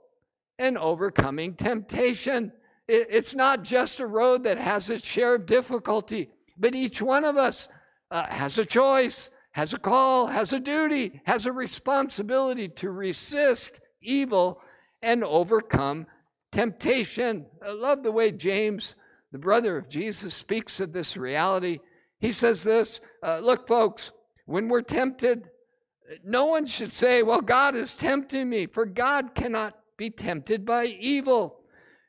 and 0.59 0.79
overcoming 0.79 1.55
temptation. 1.55 2.53
It's 2.89 3.35
not 3.35 3.63
just 3.63 4.01
a 4.01 4.07
road 4.07 4.45
that 4.45 4.59
has 4.59 4.91
its 4.91 5.07
share 5.07 5.35
of 5.35 5.47
difficulty, 5.47 6.31
but 6.57 6.75
each 6.75 7.01
one 7.03 7.25
of 7.25 7.37
us 7.37 7.69
uh, 8.11 8.27
has 8.31 8.59
a 8.59 8.65
choice, 8.65 9.31
has 9.53 9.73
a 9.73 9.79
call, 9.79 10.27
has 10.27 10.53
a 10.53 10.61
duty, 10.61 11.21
has 11.25 11.47
a 11.47 11.53
responsibility 11.53 12.69
to 12.69 12.91
resist 12.91 13.81
evil 14.01 14.61
and 15.03 15.23
overcome 15.25 16.07
temptation. 16.55 17.47
I 17.67 17.73
love 17.73 18.03
the 18.03 18.13
way 18.13 18.31
James, 18.31 18.95
the 19.33 19.39
brother 19.39 19.77
of 19.77 19.89
Jesus, 19.89 20.35
speaks 20.35 20.81
of 20.81 20.93
this 20.93 21.17
reality. 21.17 21.81
He 22.21 22.33
says 22.33 22.63
this 22.63 23.01
uh, 23.23 23.41
Look, 23.43 23.67
folks, 23.67 24.13
when 24.47 24.69
we're 24.69 24.83
tempted, 24.83 25.51
no 26.25 26.47
one 26.47 26.67
should 26.67 26.93
say, 26.93 27.23
Well, 27.23 27.41
God 27.41 27.75
is 27.75 27.97
tempting 27.97 28.49
me, 28.49 28.67
for 28.67 28.87
God 28.87 29.35
cannot 29.35 29.77
be 29.97 30.11
tempted 30.11 30.65
by 30.65 30.87
evil, 30.87 31.61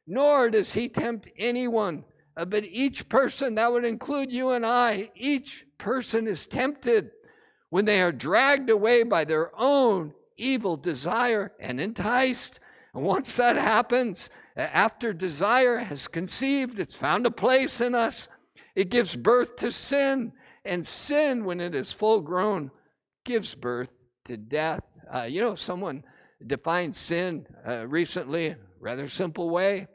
nor 0.06 0.50
does 0.52 0.74
he 0.74 0.90
tempt 0.90 1.28
anyone. 1.38 2.06
Uh, 2.38 2.46
but 2.46 2.66
each 2.66 3.10
person, 3.10 3.56
that 3.56 3.72
would 3.72 3.86
include 3.86 4.32
you 4.32 4.52
and 4.52 4.66
I, 4.66 5.10
each 5.16 5.66
person 5.78 6.28
is 6.28 6.46
tempted 6.46 7.12
when 7.70 7.86
they 7.86 8.02
are 8.02 8.12
dragged 8.12 8.70
away 8.70 9.04
by 9.04 9.26
their 9.26 9.52
own 9.58 10.14
evil 10.38 10.78
desire 10.78 11.54
and 11.60 11.80
enticed. 11.80 12.60
And 12.96 13.04
once 13.04 13.36
that 13.36 13.58
happens, 13.58 14.30
after 14.56 15.12
desire 15.12 15.78
has 15.80 16.08
conceived, 16.08 16.80
it's 16.80 16.96
found 16.96 17.26
a 17.26 17.32
place 17.32 17.82
in 17.82 17.94
us, 17.94 18.30
it 18.74 18.90
gives 18.90 19.18
birth 19.18 19.58
to 19.58 19.72
sin, 19.72 20.32
and 20.64 20.88
sin, 20.88 21.44
when 21.44 21.60
it 21.60 21.76
is 21.76 21.92
full 21.92 22.22
grown, 22.22 22.72
gives 23.26 23.54
birth 23.54 23.94
to 24.26 24.38
death. 24.38 24.82
Uh, 25.14 25.24
you 25.24 25.42
know, 25.42 25.56
someone 25.56 26.04
defined 26.48 26.96
sin 26.96 27.46
uh, 27.68 27.86
recently, 27.88 28.56
rather 28.80 29.10
simple 29.10 29.50
way. 29.50 29.88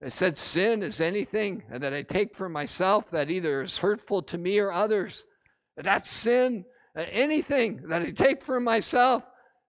It 0.00 0.12
said, 0.12 0.38
Sin 0.38 0.82
is 0.82 1.00
anything 1.00 1.64
that 1.70 1.92
I 1.92 2.02
take 2.02 2.34
for 2.34 2.48
myself 2.48 3.10
that 3.10 3.30
either 3.30 3.62
is 3.62 3.78
hurtful 3.78 4.22
to 4.22 4.38
me 4.38 4.58
or 4.58 4.72
others. 4.72 5.24
That's 5.76 6.08
sin. 6.08 6.64
Uh, 6.96 7.04
anything 7.10 7.88
that 7.88 8.02
I 8.02 8.10
take 8.10 8.42
for 8.42 8.58
myself 8.58 9.22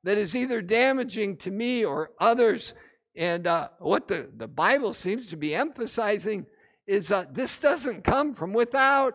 that 0.03 0.17
is 0.17 0.35
either 0.35 0.61
damaging 0.61 1.37
to 1.37 1.51
me 1.51 1.83
or 1.83 2.11
others. 2.19 2.73
And 3.15 3.47
uh, 3.47 3.69
what 3.79 4.07
the, 4.07 4.29
the 4.35 4.47
Bible 4.47 4.93
seems 4.93 5.29
to 5.29 5.37
be 5.37 5.53
emphasizing 5.53 6.45
is 6.87 7.11
uh, 7.11 7.25
this 7.31 7.59
doesn't 7.59 8.03
come 8.03 8.33
from 8.33 8.53
without. 8.53 9.13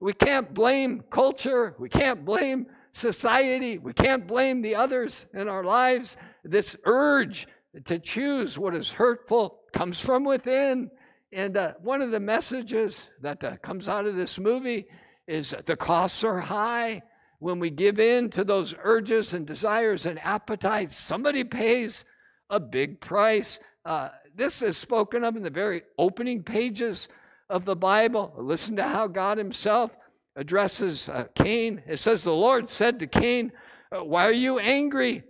We 0.00 0.12
can't 0.12 0.52
blame 0.52 1.02
culture. 1.10 1.74
We 1.78 1.88
can't 1.88 2.24
blame 2.24 2.66
society. 2.92 3.78
We 3.78 3.92
can't 3.92 4.26
blame 4.26 4.62
the 4.62 4.74
others 4.74 5.26
in 5.34 5.48
our 5.48 5.64
lives. 5.64 6.16
This 6.44 6.76
urge 6.84 7.46
to 7.84 7.98
choose 7.98 8.58
what 8.58 8.74
is 8.74 8.92
hurtful 8.92 9.60
comes 9.72 10.00
from 10.00 10.24
within. 10.24 10.90
And 11.32 11.56
uh, 11.56 11.74
one 11.82 12.00
of 12.02 12.10
the 12.10 12.20
messages 12.20 13.10
that 13.22 13.42
uh, 13.42 13.56
comes 13.58 13.88
out 13.88 14.06
of 14.06 14.16
this 14.16 14.38
movie 14.38 14.86
is 15.26 15.54
the 15.64 15.76
costs 15.76 16.24
are 16.24 16.40
high. 16.40 17.02
When 17.46 17.60
we 17.60 17.70
give 17.70 18.00
in 18.00 18.30
to 18.30 18.42
those 18.42 18.74
urges 18.82 19.32
and 19.32 19.46
desires 19.46 20.04
and 20.04 20.18
appetites, 20.18 20.96
somebody 20.96 21.44
pays 21.44 22.04
a 22.50 22.58
big 22.58 23.00
price. 23.00 23.60
Uh, 23.84 24.08
this 24.34 24.62
is 24.62 24.76
spoken 24.76 25.22
of 25.22 25.36
in 25.36 25.44
the 25.44 25.50
very 25.50 25.82
opening 25.96 26.42
pages 26.42 27.08
of 27.48 27.64
the 27.64 27.76
Bible. 27.76 28.34
Listen 28.36 28.74
to 28.74 28.82
how 28.82 29.06
God 29.06 29.38
Himself 29.38 29.96
addresses 30.34 31.08
uh, 31.08 31.26
Cain. 31.36 31.84
It 31.86 31.98
says, 31.98 32.24
The 32.24 32.32
Lord 32.32 32.68
said 32.68 32.98
to 32.98 33.06
Cain, 33.06 33.52
uh, 33.92 34.02
Why 34.02 34.26
are 34.26 34.32
you 34.32 34.58
angry? 34.58 35.22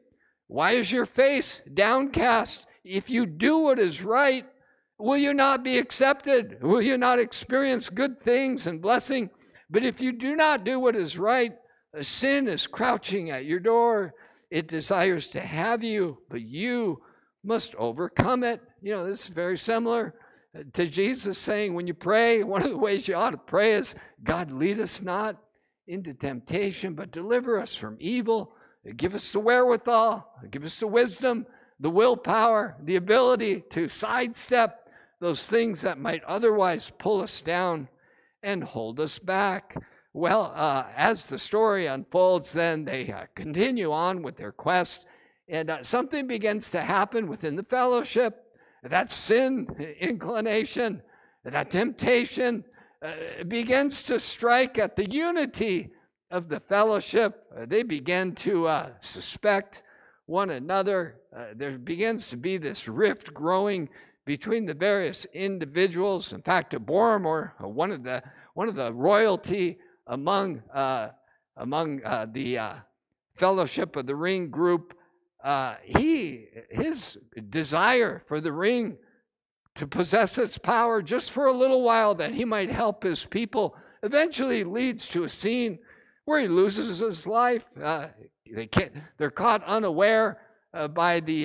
Why 0.46 0.70
is 0.70 0.90
your 0.90 1.04
face 1.04 1.60
downcast? 1.74 2.66
If 2.82 3.10
you 3.10 3.26
do 3.26 3.58
what 3.58 3.78
is 3.78 4.02
right, 4.02 4.46
will 4.98 5.18
you 5.18 5.34
not 5.34 5.62
be 5.62 5.76
accepted? 5.76 6.62
Will 6.62 6.80
you 6.80 6.96
not 6.96 7.18
experience 7.18 7.90
good 7.90 8.22
things 8.22 8.66
and 8.66 8.80
blessing? 8.80 9.28
But 9.68 9.84
if 9.84 10.00
you 10.00 10.12
do 10.12 10.34
not 10.34 10.64
do 10.64 10.80
what 10.80 10.96
is 10.96 11.18
right, 11.18 11.52
sin 12.04 12.48
is 12.48 12.66
crouching 12.66 13.30
at 13.30 13.44
your 13.44 13.60
door. 13.60 14.14
It 14.50 14.68
desires 14.68 15.28
to 15.30 15.40
have 15.40 15.82
you, 15.82 16.18
but 16.28 16.42
you 16.42 17.02
must 17.44 17.74
overcome 17.76 18.44
it. 18.44 18.60
You 18.82 18.92
know, 18.92 19.06
this 19.06 19.24
is 19.24 19.30
very 19.30 19.56
similar 19.56 20.14
uh, 20.54 20.62
to 20.74 20.86
Jesus 20.86 21.38
saying, 21.38 21.74
when 21.74 21.86
you 21.86 21.94
pray, 21.94 22.42
one 22.44 22.62
of 22.62 22.70
the 22.70 22.78
ways 22.78 23.08
you 23.08 23.14
ought 23.14 23.30
to 23.30 23.36
pray 23.38 23.72
is, 23.72 23.94
God, 24.22 24.50
lead 24.50 24.80
us 24.80 25.02
not 25.02 25.36
into 25.86 26.14
temptation, 26.14 26.94
but 26.94 27.10
deliver 27.12 27.58
us 27.58 27.74
from 27.74 27.96
evil. 28.00 28.54
Give 28.96 29.14
us 29.14 29.32
the 29.32 29.40
wherewithal, 29.40 30.28
give 30.50 30.64
us 30.64 30.78
the 30.78 30.86
wisdom, 30.86 31.46
the 31.80 31.90
willpower, 31.90 32.76
the 32.82 32.96
ability 32.96 33.64
to 33.70 33.88
sidestep 33.88 34.88
those 35.20 35.46
things 35.46 35.80
that 35.80 35.98
might 35.98 36.22
otherwise 36.24 36.92
pull 36.98 37.20
us 37.20 37.40
down 37.40 37.88
and 38.42 38.62
hold 38.62 39.00
us 39.00 39.18
back. 39.18 39.76
Well, 40.16 40.54
uh, 40.56 40.84
as 40.96 41.28
the 41.28 41.38
story 41.38 41.84
unfolds, 41.84 42.54
then 42.54 42.86
they 42.86 43.12
uh, 43.12 43.26
continue 43.34 43.92
on 43.92 44.22
with 44.22 44.38
their 44.38 44.50
quest 44.50 45.04
and 45.46 45.68
uh, 45.68 45.82
something 45.82 46.26
begins 46.26 46.70
to 46.70 46.80
happen 46.80 47.28
within 47.28 47.54
the 47.54 47.62
fellowship. 47.62 48.42
That 48.82 49.12
sin 49.12 49.68
inclination, 50.00 51.02
that 51.44 51.70
temptation 51.70 52.64
uh, 53.02 53.44
begins 53.46 54.04
to 54.04 54.18
strike 54.18 54.78
at 54.78 54.96
the 54.96 55.04
unity 55.04 55.90
of 56.30 56.48
the 56.48 56.60
fellowship. 56.60 57.44
Uh, 57.54 57.66
they 57.66 57.82
begin 57.82 58.34
to 58.36 58.68
uh, 58.68 58.92
suspect 59.00 59.82
one 60.24 60.48
another. 60.48 61.16
There 61.54 61.76
begins 61.76 62.30
to 62.30 62.38
be 62.38 62.56
this 62.56 62.88
rift 62.88 63.34
growing 63.34 63.90
between 64.24 64.64
the 64.64 64.72
various 64.72 65.26
individuals. 65.26 66.32
In 66.32 66.40
fact, 66.40 66.72
Boromir, 66.72 67.52
one 67.60 67.92
of 67.92 68.02
the 68.02 68.22
one 68.54 68.70
of 68.70 68.74
the 68.74 68.90
royalty 68.90 69.76
among 70.06 70.62
uh, 70.72 71.10
among 71.56 72.02
uh, 72.04 72.26
the 72.30 72.58
uh, 72.58 72.74
Fellowship 73.34 73.96
of 73.96 74.06
the 74.06 74.16
Ring 74.16 74.50
group, 74.50 74.96
uh, 75.42 75.74
he 75.82 76.46
his 76.70 77.18
desire 77.50 78.22
for 78.26 78.40
the 78.40 78.52
ring 78.52 78.96
to 79.74 79.86
possess 79.86 80.38
its 80.38 80.56
power 80.56 81.02
just 81.02 81.30
for 81.30 81.46
a 81.46 81.52
little 81.52 81.82
while 81.82 82.14
that 82.14 82.32
he 82.32 82.44
might 82.44 82.70
help 82.70 83.02
his 83.02 83.26
people 83.26 83.76
eventually 84.02 84.64
leads 84.64 85.06
to 85.08 85.24
a 85.24 85.28
scene 85.28 85.78
where 86.24 86.40
he 86.40 86.48
loses 86.48 87.00
his 87.00 87.26
life. 87.26 87.68
Uh, 87.80 88.08
they 88.50 88.66
can't, 88.66 88.92
they're 89.18 89.30
caught 89.30 89.62
unaware 89.64 90.40
uh, 90.72 90.88
by 90.88 91.20
the, 91.20 91.44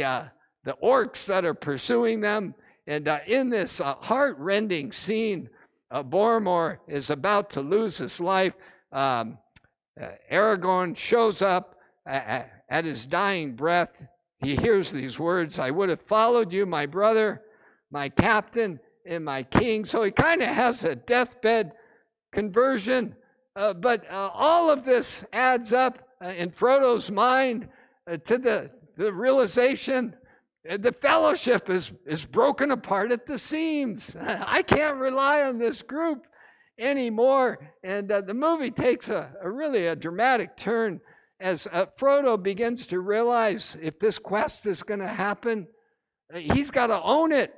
the 0.63 0.77
orcs 0.81 1.25
that 1.25 1.43
are 1.43 1.53
pursuing 1.53 2.21
them. 2.21 2.55
And 2.87 3.07
in 3.27 3.49
this 3.49 3.79
heart 3.79 4.37
rending 4.39 4.93
scene, 4.93 5.49
uh, 5.91 6.03
Boromir 6.03 6.79
is 6.87 7.09
about 7.09 7.49
to 7.51 7.61
lose 7.61 7.97
his 7.97 8.21
life. 8.21 8.55
Um, 8.91 9.37
uh, 9.99 10.07
Aragorn 10.31 10.95
shows 10.95 11.41
up 11.41 11.75
at, 12.05 12.63
at 12.69 12.85
his 12.85 13.05
dying 13.05 13.55
breath. 13.55 14.07
He 14.39 14.55
hears 14.55 14.91
these 14.91 15.19
words 15.19 15.59
I 15.59 15.69
would 15.69 15.89
have 15.89 16.01
followed 16.01 16.51
you, 16.51 16.65
my 16.65 16.85
brother, 16.85 17.41
my 17.91 18.09
captain, 18.09 18.79
and 19.05 19.25
my 19.25 19.43
king. 19.43 19.85
So 19.85 20.03
he 20.03 20.11
kind 20.11 20.41
of 20.41 20.47
has 20.47 20.83
a 20.83 20.95
deathbed 20.95 21.73
conversion. 22.31 23.15
Uh, 23.55 23.73
but 23.73 24.09
uh, 24.09 24.29
all 24.33 24.71
of 24.71 24.85
this 24.85 25.25
adds 25.33 25.73
up 25.73 26.07
uh, 26.23 26.29
in 26.29 26.51
Frodo's 26.51 27.11
mind 27.11 27.67
uh, 28.09 28.17
to 28.17 28.37
the, 28.37 28.71
the 28.95 29.11
realization 29.11 30.15
the 30.63 30.91
fellowship 30.91 31.69
is, 31.69 31.91
is 32.05 32.25
broken 32.25 32.71
apart 32.71 33.11
at 33.11 33.25
the 33.25 33.37
seams. 33.37 34.15
I 34.21 34.61
can't 34.61 34.97
rely 34.97 35.43
on 35.43 35.57
this 35.57 35.81
group 35.81 36.27
anymore. 36.77 37.59
And 37.83 38.11
uh, 38.11 38.21
the 38.21 38.33
movie 38.33 38.71
takes 38.71 39.09
a, 39.09 39.31
a, 39.41 39.49
really 39.49 39.87
a 39.87 39.95
dramatic 39.95 40.55
turn 40.57 41.01
as 41.39 41.67
uh, 41.71 41.87
Frodo 41.99 42.41
begins 42.41 42.85
to 42.87 42.99
realize 42.99 43.75
if 43.81 43.99
this 43.99 44.19
quest 44.19 44.67
is 44.67 44.83
going 44.83 44.99
to 44.99 45.07
happen, 45.07 45.67
uh, 46.33 46.37
he's 46.37 46.69
got 46.69 46.87
to 46.87 47.01
own 47.01 47.31
it. 47.31 47.53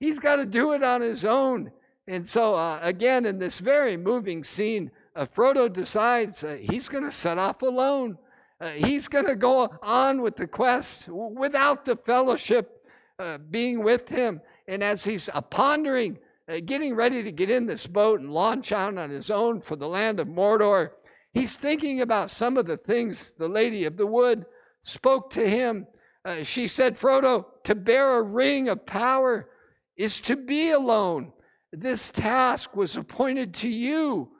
He's 0.00 0.18
got 0.18 0.36
to 0.36 0.46
do 0.46 0.72
it 0.72 0.82
on 0.82 1.02
his 1.02 1.24
own. 1.26 1.70
And 2.06 2.26
so, 2.26 2.54
uh, 2.54 2.78
again, 2.80 3.26
in 3.26 3.38
this 3.38 3.58
very 3.58 3.98
moving 3.98 4.42
scene, 4.42 4.90
uh, 5.14 5.26
Frodo 5.26 5.70
decides 5.70 6.42
he's 6.60 6.88
going 6.88 7.04
to 7.04 7.10
set 7.10 7.36
off 7.36 7.60
alone. 7.60 8.16
Uh, 8.60 8.70
he's 8.70 9.06
going 9.06 9.26
to 9.26 9.36
go 9.36 9.70
on 9.82 10.20
with 10.20 10.36
the 10.36 10.46
quest 10.46 11.08
without 11.08 11.84
the 11.84 11.94
fellowship 11.94 12.84
uh, 13.18 13.38
being 13.50 13.82
with 13.82 14.08
him. 14.08 14.40
And 14.66 14.82
as 14.82 15.04
he's 15.04 15.28
uh, 15.28 15.40
pondering, 15.40 16.18
uh, 16.48 16.60
getting 16.64 16.94
ready 16.94 17.22
to 17.22 17.30
get 17.30 17.50
in 17.50 17.66
this 17.66 17.86
boat 17.86 18.20
and 18.20 18.32
launch 18.32 18.72
out 18.72 18.98
on 18.98 19.10
his 19.10 19.30
own 19.30 19.60
for 19.60 19.76
the 19.76 19.88
land 19.88 20.18
of 20.18 20.26
Mordor, 20.26 20.90
he's 21.32 21.56
thinking 21.56 22.00
about 22.00 22.30
some 22.30 22.56
of 22.56 22.66
the 22.66 22.76
things 22.76 23.32
the 23.32 23.48
Lady 23.48 23.84
of 23.84 23.96
the 23.96 24.06
Wood 24.06 24.44
spoke 24.82 25.30
to 25.30 25.48
him. 25.48 25.86
Uh, 26.24 26.42
she 26.42 26.66
said, 26.66 26.96
Frodo, 26.96 27.46
to 27.64 27.74
bear 27.74 28.18
a 28.18 28.22
ring 28.22 28.68
of 28.68 28.84
power 28.86 29.48
is 29.96 30.20
to 30.22 30.36
be 30.36 30.70
alone. 30.70 31.32
This 31.72 32.10
task 32.10 32.74
was 32.74 32.96
appointed 32.96 33.54
to 33.54 33.68
you. 33.68 34.30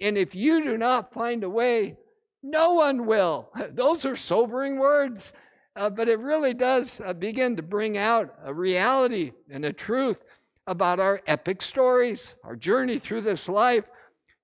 And 0.00 0.18
if 0.18 0.34
you 0.34 0.62
do 0.62 0.76
not 0.76 1.12
find 1.12 1.44
a 1.44 1.50
way, 1.50 1.96
no 2.42 2.72
one 2.72 3.06
will. 3.06 3.50
Those 3.70 4.04
are 4.04 4.16
sobering 4.16 4.78
words, 4.78 5.32
uh, 5.76 5.90
but 5.90 6.08
it 6.08 6.18
really 6.18 6.54
does 6.54 7.00
uh, 7.00 7.12
begin 7.12 7.56
to 7.56 7.62
bring 7.62 7.98
out 7.98 8.34
a 8.44 8.52
reality 8.52 9.32
and 9.50 9.64
a 9.64 9.72
truth 9.72 10.22
about 10.66 11.00
our 11.00 11.20
epic 11.26 11.62
stories, 11.62 12.36
our 12.44 12.56
journey 12.56 12.98
through 12.98 13.22
this 13.22 13.48
life. 13.48 13.84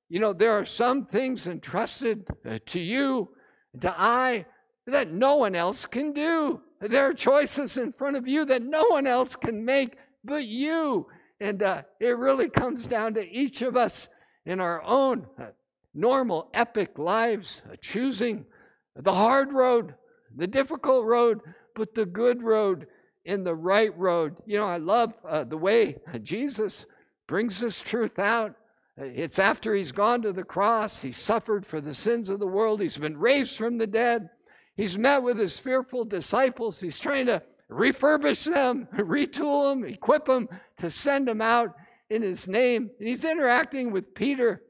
You 0.08 0.20
know, 0.20 0.32
there 0.32 0.52
are 0.52 0.64
some 0.64 1.04
things 1.04 1.46
entrusted 1.46 2.26
uh, 2.48 2.58
to 2.66 2.80
you, 2.80 3.28
to 3.80 3.94
I, 3.96 4.46
that 4.86 5.12
no 5.12 5.36
one 5.36 5.54
else 5.54 5.84
can 5.84 6.12
do. 6.12 6.62
There 6.80 7.04
are 7.04 7.14
choices 7.14 7.76
in 7.76 7.92
front 7.92 8.16
of 8.16 8.26
you 8.26 8.44
that 8.46 8.62
no 8.62 8.84
one 8.86 9.06
else 9.06 9.36
can 9.36 9.64
make 9.64 9.96
but 10.24 10.44
you. 10.44 11.06
And 11.40 11.62
uh, 11.62 11.82
it 12.00 12.16
really 12.16 12.48
comes 12.48 12.86
down 12.86 13.14
to 13.14 13.28
each 13.28 13.62
of 13.62 13.76
us 13.76 14.08
in 14.46 14.60
our 14.60 14.82
own 14.82 15.26
uh, 15.38 15.46
normal, 15.94 16.50
epic 16.54 16.98
lives, 16.98 17.62
uh, 17.70 17.76
choosing 17.80 18.44
the 18.96 19.14
hard 19.14 19.52
road, 19.52 19.94
the 20.34 20.46
difficult 20.46 21.06
road, 21.06 21.40
but 21.74 21.94
the 21.94 22.06
good 22.06 22.42
road 22.42 22.86
in 23.24 23.44
the 23.44 23.54
right 23.54 23.96
road. 23.96 24.36
You 24.46 24.58
know, 24.58 24.66
I 24.66 24.78
love 24.78 25.14
uh, 25.26 25.44
the 25.44 25.56
way 25.56 25.96
Jesus 26.22 26.86
brings 27.26 27.60
this 27.60 27.82
truth 27.82 28.18
out. 28.18 28.54
It's 28.96 29.38
after 29.38 29.74
he's 29.74 29.92
gone 29.92 30.22
to 30.22 30.32
the 30.32 30.42
cross, 30.42 31.02
he 31.02 31.12
suffered 31.12 31.64
for 31.64 31.80
the 31.80 31.94
sins 31.94 32.30
of 32.30 32.40
the 32.40 32.48
world, 32.48 32.80
he's 32.80 32.98
been 32.98 33.16
raised 33.16 33.56
from 33.56 33.78
the 33.78 33.86
dead, 33.86 34.28
he's 34.76 34.98
met 34.98 35.22
with 35.22 35.38
his 35.38 35.60
fearful 35.60 36.04
disciples, 36.04 36.80
he's 36.80 36.98
trying 36.98 37.26
to 37.26 37.40
refurbish 37.70 38.52
them, 38.52 38.88
retool 38.96 39.70
them, 39.70 39.84
equip 39.84 40.26
them 40.26 40.48
to 40.78 40.90
send 40.90 41.28
them 41.28 41.40
out 41.40 41.76
in 42.10 42.22
his 42.22 42.48
name. 42.48 42.90
And 42.98 43.08
he's 43.08 43.24
interacting 43.24 43.92
with 43.92 44.14
Peter 44.14 44.62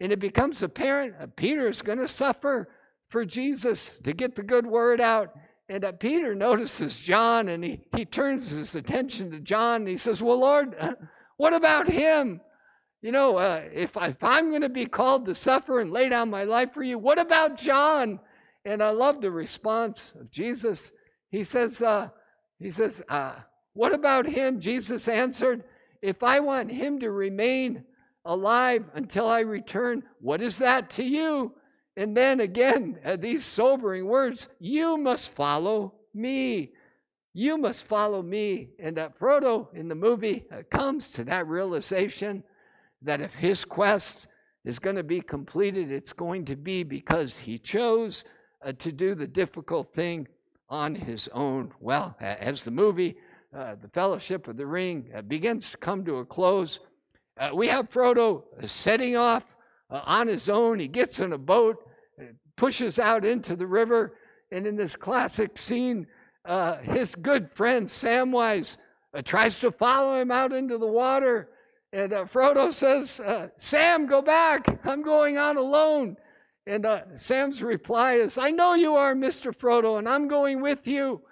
and 0.00 0.12
it 0.12 0.18
becomes 0.18 0.62
apparent 0.62 1.18
that 1.18 1.36
Peter 1.36 1.68
is 1.68 1.82
going 1.82 1.98
to 1.98 2.08
suffer 2.08 2.68
for 3.08 3.24
Jesus 3.24 3.98
to 4.04 4.12
get 4.12 4.34
the 4.34 4.42
good 4.42 4.66
word 4.66 5.00
out. 5.00 5.34
And 5.70 5.82
that 5.82 6.00
Peter 6.00 6.34
notices 6.34 6.98
John 6.98 7.48
and 7.48 7.62
he, 7.62 7.80
he 7.94 8.04
turns 8.06 8.48
his 8.48 8.74
attention 8.74 9.30
to 9.32 9.40
John 9.40 9.82
and 9.82 9.88
he 9.88 9.98
says, 9.98 10.22
Well, 10.22 10.40
Lord, 10.40 10.74
what 11.36 11.52
about 11.52 11.88
him? 11.88 12.40
You 13.02 13.12
know, 13.12 13.36
uh, 13.36 13.62
if, 13.72 13.96
I, 13.96 14.08
if 14.08 14.24
I'm 14.24 14.48
going 14.48 14.62
to 14.62 14.68
be 14.68 14.86
called 14.86 15.26
to 15.26 15.34
suffer 15.34 15.80
and 15.80 15.92
lay 15.92 16.08
down 16.08 16.30
my 16.30 16.44
life 16.44 16.72
for 16.72 16.82
you, 16.82 16.98
what 16.98 17.18
about 17.18 17.58
John? 17.58 18.18
And 18.64 18.82
I 18.82 18.90
love 18.90 19.20
the 19.20 19.30
response 19.30 20.12
of 20.18 20.30
Jesus. 20.30 20.92
He 21.30 21.44
says, 21.44 21.82
uh, 21.82 22.08
he 22.58 22.70
says, 22.70 23.02
uh, 23.08 23.34
what 23.74 23.94
about 23.94 24.26
him? 24.26 24.58
Jesus 24.58 25.06
answered, 25.06 25.64
if 26.02 26.22
I 26.22 26.40
want 26.40 26.70
him 26.70 26.98
to 27.00 27.10
remain 27.10 27.84
alive 28.24 28.84
until 28.94 29.28
I 29.28 29.40
return. 29.40 30.02
What 30.20 30.42
is 30.42 30.58
that 30.58 30.90
to 30.90 31.04
you? 31.04 31.52
And 31.96 32.16
then 32.16 32.40
again, 32.40 32.98
uh, 33.04 33.16
these 33.16 33.44
sobering 33.44 34.06
words 34.06 34.48
you 34.60 34.96
must 34.96 35.32
follow 35.32 35.94
me. 36.14 36.72
You 37.34 37.58
must 37.58 37.86
follow 37.86 38.22
me. 38.22 38.70
And 38.78 38.96
that 38.96 39.18
Frodo 39.18 39.72
in 39.74 39.88
the 39.88 39.94
movie 39.94 40.44
uh, 40.50 40.62
comes 40.70 41.10
to 41.12 41.24
that 41.24 41.46
realization 41.46 42.42
that 43.02 43.20
if 43.20 43.34
his 43.34 43.64
quest 43.64 44.26
is 44.64 44.78
going 44.78 44.96
to 44.96 45.04
be 45.04 45.20
completed, 45.20 45.90
it's 45.90 46.12
going 46.12 46.44
to 46.46 46.56
be 46.56 46.82
because 46.82 47.38
he 47.38 47.58
chose 47.58 48.24
uh, 48.64 48.72
to 48.72 48.92
do 48.92 49.14
the 49.14 49.26
difficult 49.26 49.94
thing 49.94 50.26
on 50.68 50.94
his 50.94 51.28
own. 51.28 51.72
Well, 51.80 52.16
as 52.20 52.64
the 52.64 52.70
movie, 52.70 53.16
uh, 53.54 53.76
The 53.80 53.88
Fellowship 53.88 54.48
of 54.48 54.56
the 54.56 54.66
Ring, 54.66 55.10
uh, 55.14 55.22
begins 55.22 55.70
to 55.70 55.78
come 55.78 56.04
to 56.04 56.16
a 56.16 56.24
close, 56.24 56.80
uh, 57.38 57.50
we 57.54 57.68
have 57.68 57.88
Frodo 57.88 58.44
setting 58.66 59.16
off 59.16 59.44
uh, 59.90 60.02
on 60.04 60.26
his 60.26 60.48
own. 60.48 60.78
He 60.78 60.88
gets 60.88 61.20
in 61.20 61.32
a 61.32 61.38
boat, 61.38 61.76
uh, 62.20 62.24
pushes 62.56 62.98
out 62.98 63.24
into 63.24 63.54
the 63.54 63.66
river, 63.66 64.16
and 64.50 64.66
in 64.66 64.76
this 64.76 64.96
classic 64.96 65.56
scene, 65.56 66.06
uh, 66.44 66.78
his 66.78 67.14
good 67.14 67.50
friend 67.50 67.86
Samwise 67.86 68.76
uh, 69.14 69.22
tries 69.22 69.58
to 69.60 69.70
follow 69.70 70.20
him 70.20 70.30
out 70.30 70.52
into 70.52 70.78
the 70.78 70.86
water. 70.86 71.50
And 71.92 72.12
uh, 72.12 72.24
Frodo 72.24 72.72
says, 72.72 73.20
Sam, 73.56 74.06
go 74.06 74.20
back. 74.20 74.66
I'm 74.84 75.02
going 75.02 75.38
on 75.38 75.56
alone. 75.56 76.16
And 76.66 76.86
Sam's 77.14 77.62
reply 77.62 78.14
is, 78.14 78.36
I 78.36 78.50
know 78.50 78.74
you 78.74 78.94
are, 78.96 79.14
Mr. 79.14 79.56
Frodo, 79.56 79.98
and 79.98 80.06
I'm 80.06 80.28
going 80.28 80.60
with 80.60 80.86
you. 80.86 81.22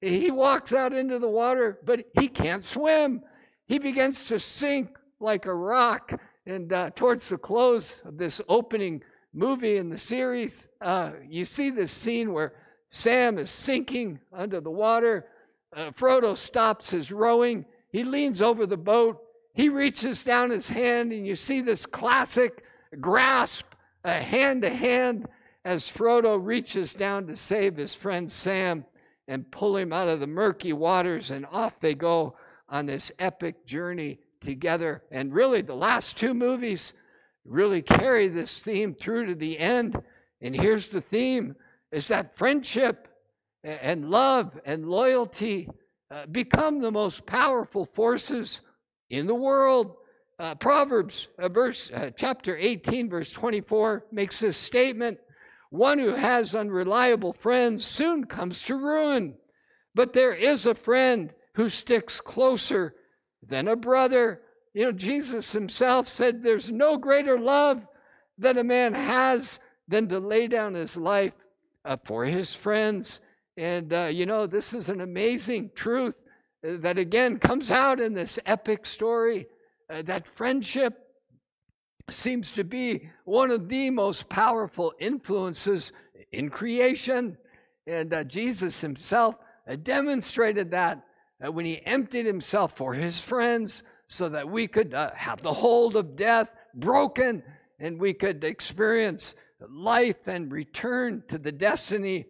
He 0.00 0.30
walks 0.30 0.72
out 0.72 0.94
into 0.94 1.18
the 1.18 1.28
water, 1.28 1.80
but 1.84 2.06
he 2.18 2.28
can't 2.28 2.62
swim. 2.62 3.22
He 3.66 3.78
begins 3.78 4.26
to 4.28 4.38
sink 4.38 4.96
like 5.20 5.46
a 5.46 5.54
rock. 5.54 6.20
And 6.46 6.72
uh, 6.72 6.90
towards 6.90 7.28
the 7.28 7.38
close 7.38 8.02
of 8.04 8.18
this 8.18 8.40
opening 8.48 9.02
movie 9.32 9.76
in 9.76 9.90
the 9.90 9.98
series, 9.98 10.68
uh, 10.80 11.12
you 11.28 11.44
see 11.44 11.70
this 11.70 11.92
scene 11.92 12.32
where 12.32 12.54
Sam 12.90 13.38
is 13.38 13.50
sinking 13.50 14.20
under 14.32 14.60
the 14.60 14.70
water. 14.70 15.26
Uh, 15.74 15.90
Frodo 15.90 16.36
stops 16.36 16.90
his 16.90 17.10
rowing. 17.12 17.66
He 17.90 18.04
leans 18.04 18.40
over 18.40 18.66
the 18.66 18.76
boat. 18.76 19.20
He 19.54 19.68
reaches 19.68 20.22
down 20.22 20.50
his 20.50 20.68
hand, 20.68 21.12
and 21.12 21.26
you 21.26 21.34
see 21.34 21.60
this 21.60 21.86
classic 21.86 22.64
grasp, 23.00 23.66
a 24.04 24.12
hand 24.12 24.62
to 24.62 24.70
hand, 24.70 25.26
as 25.64 25.90
Frodo 25.90 26.38
reaches 26.42 26.94
down 26.94 27.26
to 27.26 27.36
save 27.36 27.76
his 27.76 27.94
friend 27.94 28.30
Sam. 28.30 28.84
and 29.28 29.50
pull 29.50 29.76
him 29.76 29.92
out 29.92 30.08
of 30.08 30.20
the 30.20 30.26
murky 30.26 30.72
waters, 30.72 31.30
and 31.30 31.46
off 31.46 31.80
they 31.80 31.94
go 31.94 32.36
on 32.68 32.86
this 32.86 33.10
epic 33.18 33.66
journey 33.66 34.20
together. 34.40 35.02
And 35.10 35.32
really, 35.32 35.62
the 35.62 35.74
last 35.74 36.16
two 36.16 36.34
movies 36.34 36.92
really 37.44 37.82
carry 37.82 38.28
this 38.28 38.62
theme 38.62 38.94
through 38.94 39.26
to 39.26 39.34
the 39.34 39.58
end. 39.58 40.00
And 40.40 40.54
here's 40.54 40.90
the 40.90 41.00
theme 41.00 41.56
is 41.92 42.08
that 42.08 42.36
friendship 42.36 43.08
and 43.62 44.10
love 44.10 44.58
and 44.64 44.88
loyalty 44.88 45.68
uh, 46.10 46.26
become 46.26 46.80
the 46.80 46.90
most 46.90 47.26
powerful 47.26 47.84
forces 47.84 48.60
in 49.10 49.26
the 49.26 49.34
world. 49.34 49.96
Uh, 50.38 50.54
Proverbs, 50.54 51.28
uh, 51.38 51.48
verse 51.48 51.90
uh, 51.92 52.10
chapter 52.14 52.56
18, 52.56 53.08
verse 53.08 53.32
24, 53.32 54.06
makes 54.12 54.40
this 54.40 54.56
statement: 54.56 55.18
"One 55.70 55.98
who 55.98 56.10
has 56.10 56.54
unreliable 56.54 57.32
friends 57.32 57.84
soon 57.84 58.24
comes 58.24 58.62
to 58.64 58.76
ruin, 58.76 59.34
but 59.94 60.12
there 60.12 60.34
is 60.34 60.66
a 60.66 60.74
friend 60.74 61.32
who 61.54 61.68
sticks 61.68 62.20
closer 62.20 62.94
than 63.46 63.68
a 63.68 63.76
brother." 63.76 64.42
You 64.74 64.86
know, 64.86 64.92
Jesus 64.92 65.52
Himself 65.52 66.08
said, 66.08 66.42
"There's 66.42 66.70
no 66.70 66.96
greater 66.96 67.38
love 67.38 67.86
that 68.38 68.58
a 68.58 68.64
man 68.64 68.94
has 68.94 69.60
than 69.88 70.08
to 70.08 70.18
lay 70.18 70.46
down 70.48 70.74
his 70.74 70.96
life 70.96 71.34
uh, 71.84 71.96
for 72.02 72.24
his 72.24 72.54
friends." 72.54 73.20
And 73.56 73.92
uh, 73.92 74.10
you 74.12 74.26
know, 74.26 74.46
this 74.46 74.74
is 74.74 74.88
an 74.88 75.00
amazing 75.00 75.70
truth 75.74 76.22
that 76.62 76.98
again 76.98 77.38
comes 77.38 77.70
out 77.70 78.00
in 78.00 78.14
this 78.14 78.38
epic 78.44 78.84
story 78.86 79.46
uh, 79.88 80.02
that 80.02 80.26
friendship 80.26 81.06
seems 82.10 82.52
to 82.52 82.64
be 82.64 83.08
one 83.24 83.50
of 83.50 83.68
the 83.68 83.90
most 83.90 84.28
powerful 84.28 84.92
influences 84.98 85.92
in 86.32 86.48
creation. 86.50 87.36
And 87.86 88.12
uh, 88.12 88.24
Jesus 88.24 88.80
himself 88.80 89.36
uh, 89.68 89.76
demonstrated 89.76 90.70
that 90.72 91.04
uh, 91.44 91.52
when 91.52 91.64
he 91.64 91.84
emptied 91.84 92.26
himself 92.26 92.76
for 92.76 92.94
his 92.94 93.20
friends 93.20 93.82
so 94.08 94.28
that 94.28 94.48
we 94.48 94.66
could 94.66 94.94
uh, 94.94 95.10
have 95.14 95.42
the 95.42 95.52
hold 95.52 95.96
of 95.96 96.16
death 96.16 96.48
broken 96.74 97.42
and 97.78 98.00
we 98.00 98.12
could 98.12 98.44
experience 98.44 99.34
life 99.68 100.26
and 100.26 100.52
return 100.52 101.22
to 101.28 101.38
the 101.38 101.52
destiny 101.52 102.26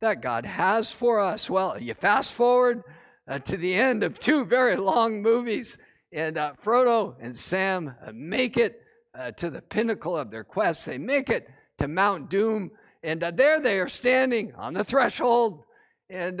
that 0.00 0.22
God 0.22 0.46
has 0.46 0.92
for 0.92 1.20
us. 1.20 1.50
Well, 1.50 1.80
you 1.80 1.94
fast 1.94 2.32
forward 2.32 2.82
uh, 3.26 3.38
to 3.40 3.56
the 3.56 3.74
end 3.74 4.02
of 4.02 4.20
two 4.20 4.44
very 4.44 4.76
long 4.76 5.22
movies, 5.22 5.78
and 6.12 6.38
uh, 6.38 6.54
Frodo 6.62 7.16
and 7.20 7.36
Sam 7.36 7.94
uh, 8.04 8.12
make 8.14 8.56
it 8.56 8.80
uh, 9.14 9.32
to 9.32 9.50
the 9.50 9.62
pinnacle 9.62 10.16
of 10.16 10.30
their 10.30 10.44
quest. 10.44 10.86
They 10.86 10.98
make 10.98 11.28
it 11.30 11.48
to 11.78 11.88
Mount 11.88 12.30
Doom, 12.30 12.70
and 13.02 13.20
there 13.20 13.60
they 13.60 13.80
are 13.80 13.88
standing 13.88 14.54
on 14.54 14.74
the 14.74 14.84
threshold. 14.84 15.64
And, 16.08 16.40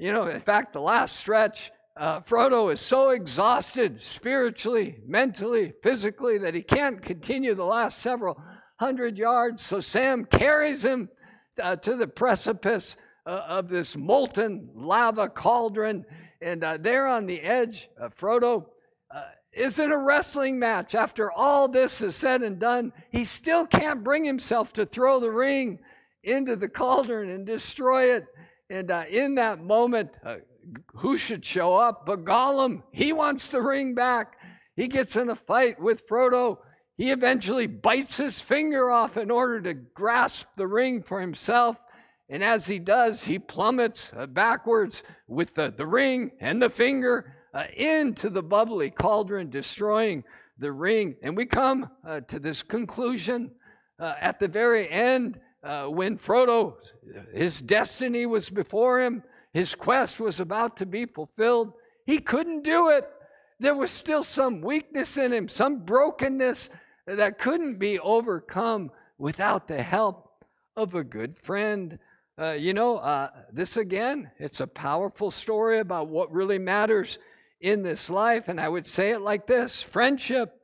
you 0.00 0.12
know, 0.12 0.26
in 0.26 0.40
fact, 0.40 0.72
the 0.72 0.80
last 0.80 1.16
stretch, 1.16 1.70
Frodo 1.98 2.72
is 2.72 2.80
so 2.80 3.10
exhausted 3.10 4.02
spiritually, 4.02 4.96
mentally, 5.06 5.74
physically 5.82 6.38
that 6.38 6.54
he 6.54 6.62
can't 6.62 7.02
continue 7.02 7.54
the 7.54 7.64
last 7.64 7.98
several 7.98 8.42
hundred 8.78 9.18
yards. 9.18 9.62
So 9.62 9.78
Sam 9.78 10.24
carries 10.24 10.82
him 10.82 11.10
uh, 11.62 11.76
to 11.76 11.96
the 11.96 12.08
precipice 12.08 12.96
uh, 13.26 13.42
of 13.46 13.68
this 13.68 13.94
molten 13.94 14.70
lava 14.74 15.28
cauldron. 15.28 16.06
And 16.40 16.64
uh, 16.64 16.78
there 16.78 17.06
on 17.06 17.26
the 17.26 17.42
edge, 17.42 17.90
Frodo 18.18 18.64
uh, 19.14 19.22
is 19.52 19.78
in 19.78 19.92
a 19.92 19.98
wrestling 19.98 20.58
match. 20.58 20.94
After 20.94 21.30
all 21.30 21.68
this 21.68 22.00
is 22.00 22.16
said 22.16 22.40
and 22.40 22.58
done, 22.58 22.94
he 23.10 23.24
still 23.24 23.66
can't 23.66 24.02
bring 24.02 24.24
himself 24.24 24.72
to 24.72 24.86
throw 24.86 25.20
the 25.20 25.30
ring 25.30 25.80
into 26.22 26.56
the 26.56 26.70
cauldron 26.70 27.28
and 27.28 27.44
destroy 27.44 28.14
it. 28.16 28.24
And 28.70 28.90
uh, 28.90 29.04
in 29.10 29.34
that 29.34 29.62
moment, 29.62 30.10
uh, 30.24 30.36
who 30.94 31.16
should 31.18 31.44
show 31.44 31.74
up 31.74 32.06
but 32.06 32.24
Gollum? 32.24 32.82
He 32.92 33.12
wants 33.12 33.50
the 33.50 33.60
ring 33.60 33.94
back. 33.94 34.36
He 34.76 34.88
gets 34.88 35.16
in 35.16 35.28
a 35.28 35.36
fight 35.36 35.78
with 35.78 36.08
Frodo 36.08 36.58
he 37.00 37.12
eventually 37.12 37.66
bites 37.66 38.18
his 38.18 38.42
finger 38.42 38.90
off 38.90 39.16
in 39.16 39.30
order 39.30 39.58
to 39.62 39.72
grasp 39.72 40.48
the 40.54 40.66
ring 40.66 41.02
for 41.02 41.18
himself. 41.18 41.78
And 42.28 42.44
as 42.44 42.66
he 42.66 42.78
does, 42.78 43.24
he 43.24 43.38
plummets 43.38 44.12
uh, 44.14 44.26
backwards 44.26 45.02
with 45.26 45.54
the, 45.54 45.72
the 45.74 45.86
ring 45.86 46.32
and 46.40 46.60
the 46.60 46.68
finger 46.68 47.36
uh, 47.54 47.64
into 47.74 48.28
the 48.28 48.42
bubbly 48.42 48.90
cauldron, 48.90 49.48
destroying 49.48 50.24
the 50.58 50.72
ring. 50.72 51.16
And 51.22 51.34
we 51.38 51.46
come 51.46 51.90
uh, 52.06 52.20
to 52.28 52.38
this 52.38 52.62
conclusion 52.62 53.52
uh, 53.98 54.16
at 54.20 54.38
the 54.38 54.48
very 54.48 54.86
end 54.86 55.40
uh, 55.62 55.86
when 55.86 56.16
Frodo, 56.16 56.76
his 57.34 57.60
destiny 57.60 58.26
was 58.26 58.48
before 58.48 59.00
him, 59.00 59.22
his 59.52 59.74
quest 59.74 60.20
was 60.20 60.40
about 60.40 60.76
to 60.78 60.86
be 60.86 61.06
fulfilled. 61.06 61.72
He 62.06 62.18
couldn't 62.18 62.62
do 62.62 62.90
it. 62.90 63.04
There 63.58 63.74
was 63.74 63.90
still 63.90 64.22
some 64.22 64.62
weakness 64.62 65.18
in 65.18 65.32
him, 65.32 65.48
some 65.48 65.84
brokenness 65.84 66.70
that 67.06 67.38
couldn't 67.38 67.78
be 67.78 67.98
overcome 67.98 68.90
without 69.18 69.68
the 69.68 69.82
help 69.82 70.44
of 70.76 70.94
a 70.94 71.04
good 71.04 71.36
friend. 71.36 71.98
Uh, 72.40 72.52
you 72.52 72.72
know, 72.72 72.98
uh, 72.98 73.28
this 73.52 73.76
again, 73.76 74.30
it's 74.38 74.60
a 74.60 74.66
powerful 74.66 75.30
story 75.30 75.80
about 75.80 76.08
what 76.08 76.32
really 76.32 76.58
matters 76.58 77.18
in 77.60 77.82
this 77.82 78.08
life. 78.08 78.48
And 78.48 78.58
I 78.58 78.68
would 78.68 78.86
say 78.86 79.10
it 79.10 79.20
like 79.20 79.46
this 79.46 79.82
friendship, 79.82 80.54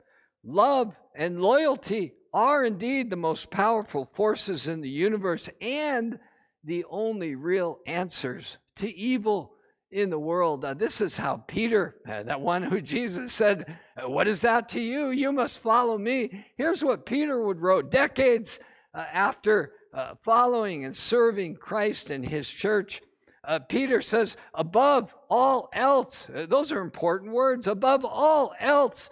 love, 0.43 0.95
and 1.13 1.39
loyalty 1.39 2.13
are 2.37 2.63
indeed 2.63 3.09
the 3.09 3.17
most 3.17 3.49
powerful 3.49 4.05
forces 4.05 4.67
in 4.67 4.79
the 4.79 4.89
universe 4.89 5.49
and 5.59 6.19
the 6.63 6.85
only 6.87 7.33
real 7.33 7.79
answers 7.87 8.59
to 8.75 8.95
evil 8.95 9.55
in 9.89 10.11
the 10.11 10.19
world. 10.19 10.63
Uh, 10.63 10.75
this 10.75 11.01
is 11.01 11.17
how 11.17 11.37
Peter, 11.47 11.95
uh, 12.07 12.21
that 12.21 12.39
one 12.39 12.61
who 12.61 12.79
Jesus 12.79 13.33
said, 13.33 13.79
uh, 13.97 14.07
What 14.07 14.27
is 14.27 14.41
that 14.41 14.69
to 14.69 14.79
you? 14.79 15.09
You 15.09 15.31
must 15.31 15.63
follow 15.63 15.97
me. 15.97 16.45
Here's 16.57 16.83
what 16.83 17.07
Peter 17.07 17.43
would 17.43 17.59
wrote 17.59 17.89
decades 17.89 18.59
uh, 18.93 19.05
after 19.11 19.71
uh, 19.91 20.13
following 20.23 20.85
and 20.85 20.95
serving 20.95 21.55
Christ 21.55 22.11
and 22.11 22.23
his 22.23 22.47
church. 22.47 23.01
Uh, 23.43 23.57
Peter 23.57 23.99
says, 23.99 24.37
Above 24.53 25.11
all 25.27 25.69
else, 25.73 26.27
those 26.29 26.71
are 26.71 26.81
important 26.81 27.31
words, 27.31 27.65
above 27.65 28.05
all 28.05 28.53
else, 28.59 29.09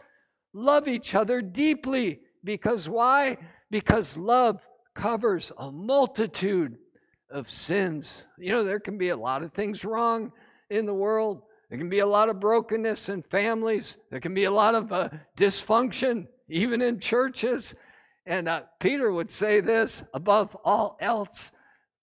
love 0.54 0.88
each 0.88 1.16
other 1.16 1.42
deeply. 1.42 2.20
Because 2.46 2.88
why? 2.88 3.38
Because 3.72 4.16
love 4.16 4.66
covers 4.94 5.52
a 5.58 5.72
multitude 5.72 6.78
of 7.30 7.50
sins. 7.50 8.26
You 8.38 8.54
know, 8.54 8.64
there 8.64 8.80
can 8.80 8.98
be 8.98 9.10
a 9.10 9.18
lot 9.18 9.44
of 9.44 9.52
things 9.52 9.84
wrong 9.84 10.32
in 10.70 10.86
the 10.86 10.94
world. 10.94 11.42
There 11.70 11.80
can 11.80 11.90
be 11.90 12.00
a 12.00 12.08
lot 12.08 12.30
of 12.30 12.40
brokenness 12.40 13.10
in 13.10 13.24
families. 13.24 13.98
There 14.12 14.20
can 14.20 14.34
be 14.34 14.44
a 14.44 14.52
lot 14.52 14.76
of 14.76 14.92
uh, 14.92 15.10
dysfunction, 15.36 16.28
even 16.48 16.82
in 16.82 17.00
churches. 17.00 17.74
And 18.28 18.48
uh, 18.48 18.64
Peter 18.80 19.12
would 19.12 19.30
say 19.30 19.60
this 19.60 20.04
above 20.14 20.56
all 20.64 20.98
else 21.02 21.52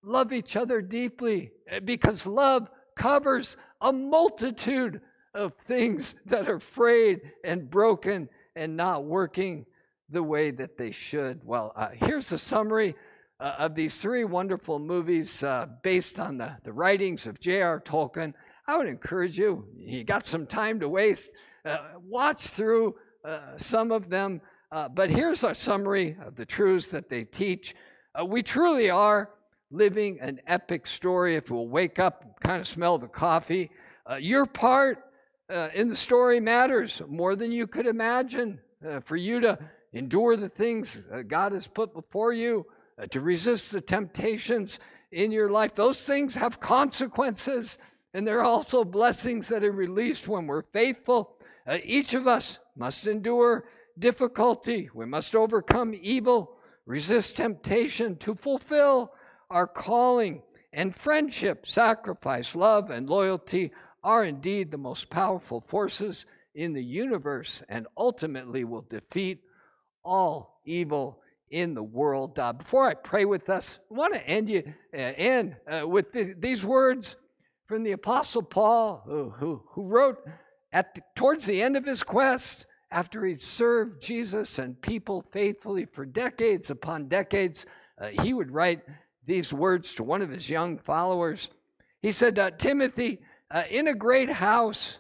love 0.05 0.33
each 0.33 0.57
other 0.57 0.83
deeply 0.83 1.53
eh, 1.69 1.79
because 1.79 2.27
love 2.27 2.69
covers 2.97 3.57
a 3.81 3.93
multitude 3.93 5.01
of 5.33 5.55
things 5.65 6.17
that 6.27 6.49
are 6.49 6.61
frayed 6.61 7.21
and 7.45 7.71
broken 7.71 8.29
and 8.57 8.77
not 8.77 9.05
working 9.05 9.65
the 10.13 10.23
way 10.23 10.51
that 10.51 10.77
they 10.77 10.91
should. 10.91 11.41
Well, 11.43 11.73
uh, 11.75 11.89
here's 11.93 12.31
a 12.33 12.39
summary 12.39 12.95
uh, 13.41 13.55
of 13.59 13.75
these 13.75 14.01
three 14.01 14.25
wonderful 14.25 14.79
movies 14.79 15.43
uh, 15.43 15.67
based 15.83 16.21
on 16.21 16.37
the, 16.39 16.57
the 16.65 16.73
writings 16.73 17.27
of 17.27 17.41
J.R. 17.41 17.81
Tolkien. 17.81 18.35
I 18.67 18.77
would 18.77 18.87
encourage 18.87 19.39
you, 19.39 19.67
you 19.75 20.05
got 20.05 20.27
some 20.27 20.47
time 20.47 20.79
to 20.81 20.89
waste, 20.89 21.33
uh, 21.65 21.79
watch 22.07 22.49
through 22.49 22.95
uh, 23.25 23.57
some 23.57 23.91
of 23.91 24.11
them. 24.11 24.43
Uh, 24.71 24.89
but 24.89 25.11
here's 25.11 25.45
our 25.45 25.55
summary 25.55 26.17
of 26.25 26.37
the 26.37 26.47
truths 26.47 26.89
that 26.89 27.09
they 27.09 27.25
teach. 27.25 27.75
We 28.27 28.43
truly 28.43 28.91
are 28.91 29.31
living 29.71 30.21
an 30.21 30.41
epic 30.47 30.87
story 30.87 31.37
if 31.37 31.51
we'll 31.51 31.67
wake 31.67 31.99
up, 31.99 32.39
kind 32.41 32.61
of 32.61 32.69
smell 32.69 32.99
the 32.99 33.09
coffee. 33.09 33.71
Your 34.19 34.45
part 34.45 34.99
in 35.75 35.89
the 35.89 35.97
story 35.97 36.41
matters 36.41 37.01
more 37.09 37.35
than 37.37 37.51
you 37.51 37.67
could 37.67 37.87
imagine. 37.87 38.61
for 39.05 39.17
you 39.17 39.41
to 39.41 39.59
endure 39.93 40.37
the 40.37 40.49
things 40.49 41.09
God 41.27 41.53
has 41.53 41.67
put 41.67 41.93
before 41.93 42.33
you, 42.33 42.67
to 43.11 43.21
resist 43.21 43.73
the 43.73 43.81
temptations 43.81 44.79
in 45.11 45.31
your 45.31 45.51
life, 45.51 45.75
those 45.75 46.05
things 46.05 46.35
have 46.35 46.61
consequences. 46.61 47.79
And 48.15 48.27
there 48.27 48.41
are 48.41 48.45
also 48.45 48.85
blessings 48.85 49.49
that 49.49 49.65
are 49.65 49.73
released 49.73 50.29
when 50.29 50.47
we're 50.47 50.63
faithful. 50.63 51.37
Uh, 51.67 51.79
each 51.85 52.15
of 52.15 52.27
us 52.27 52.59
must 52.77 53.07
endure 53.07 53.65
difficulty. 53.99 54.89
We 54.95 55.07
must 55.07 55.35
overcome 55.35 55.95
evil, 56.01 56.57
resist 56.87 57.37
temptation 57.37 58.17
to 58.17 58.35
fulfill 58.35 59.13
our 59.51 59.67
calling. 59.67 60.43
And 60.73 60.95
friendship, 60.95 61.67
sacrifice, 61.67 62.57
love, 62.57 62.91
and 62.91 63.09
loyalty 63.09 63.73
are 64.03 64.25
indeed 64.25 64.71
the 64.71 64.79
most 64.79 65.11
powerful 65.11 65.61
forces 65.61 66.25
in 66.55 66.73
the 66.73 66.85
universe 66.85 67.63
and 67.69 67.87
ultimately 67.97 68.65
will 68.65 68.83
defeat 68.83 69.43
all 70.05 70.61
evil 70.65 71.21
in 71.51 71.75
the 71.75 71.83
world. 71.83 72.39
Uh, 72.39 72.53
before 72.53 72.89
I 72.89 72.95
pray 72.95 73.25
with 73.25 73.51
us, 73.51 73.79
I 73.91 73.95
want 73.95 74.15
to 74.15 74.27
end 74.27 74.49
you 74.49 74.63
uh, 74.95 74.97
end 74.97 75.57
uh, 75.71 75.87
with 75.87 76.13
th- 76.13 76.37
these 76.39 76.65
words 76.65 77.17
from 77.67 77.83
the 77.83 77.93
Apostle 77.93 78.43
Paul, 78.43 79.03
who, 79.07 79.31
who, 79.31 79.63
who 79.71 79.87
wrote 79.87 80.19
at 80.73 80.95
the, 80.95 81.03
towards 81.15 81.47
the 81.47 81.63
end 81.63 81.77
of 81.77 81.85
his 81.85 82.03
quest, 82.03 82.67
after 82.91 83.25
he'd 83.25 83.41
served 83.41 84.03
Jesus 84.03 84.59
and 84.59 84.81
people 84.81 85.23
faithfully 85.33 85.87
for 85.87 86.05
decades 86.05 86.71
upon 86.71 87.09
decades, 87.09 87.67
uh, 87.99 88.09
he 88.23 88.35
would 88.35 88.51
write 88.51 88.81
these 89.25 89.53
words 89.53 89.95
to 89.95 90.03
one 90.03 90.21
of 90.21 90.31
his 90.31 90.51
young 90.51 90.79
followers. 90.79 91.51
He 92.01 92.13
said, 92.13 92.39
uh, 92.39 92.51
Timothy, 92.51 93.21
uh, 93.51 93.63
in 93.71 93.89
a 93.89 93.95
great 93.95 94.31
house, 94.31 94.99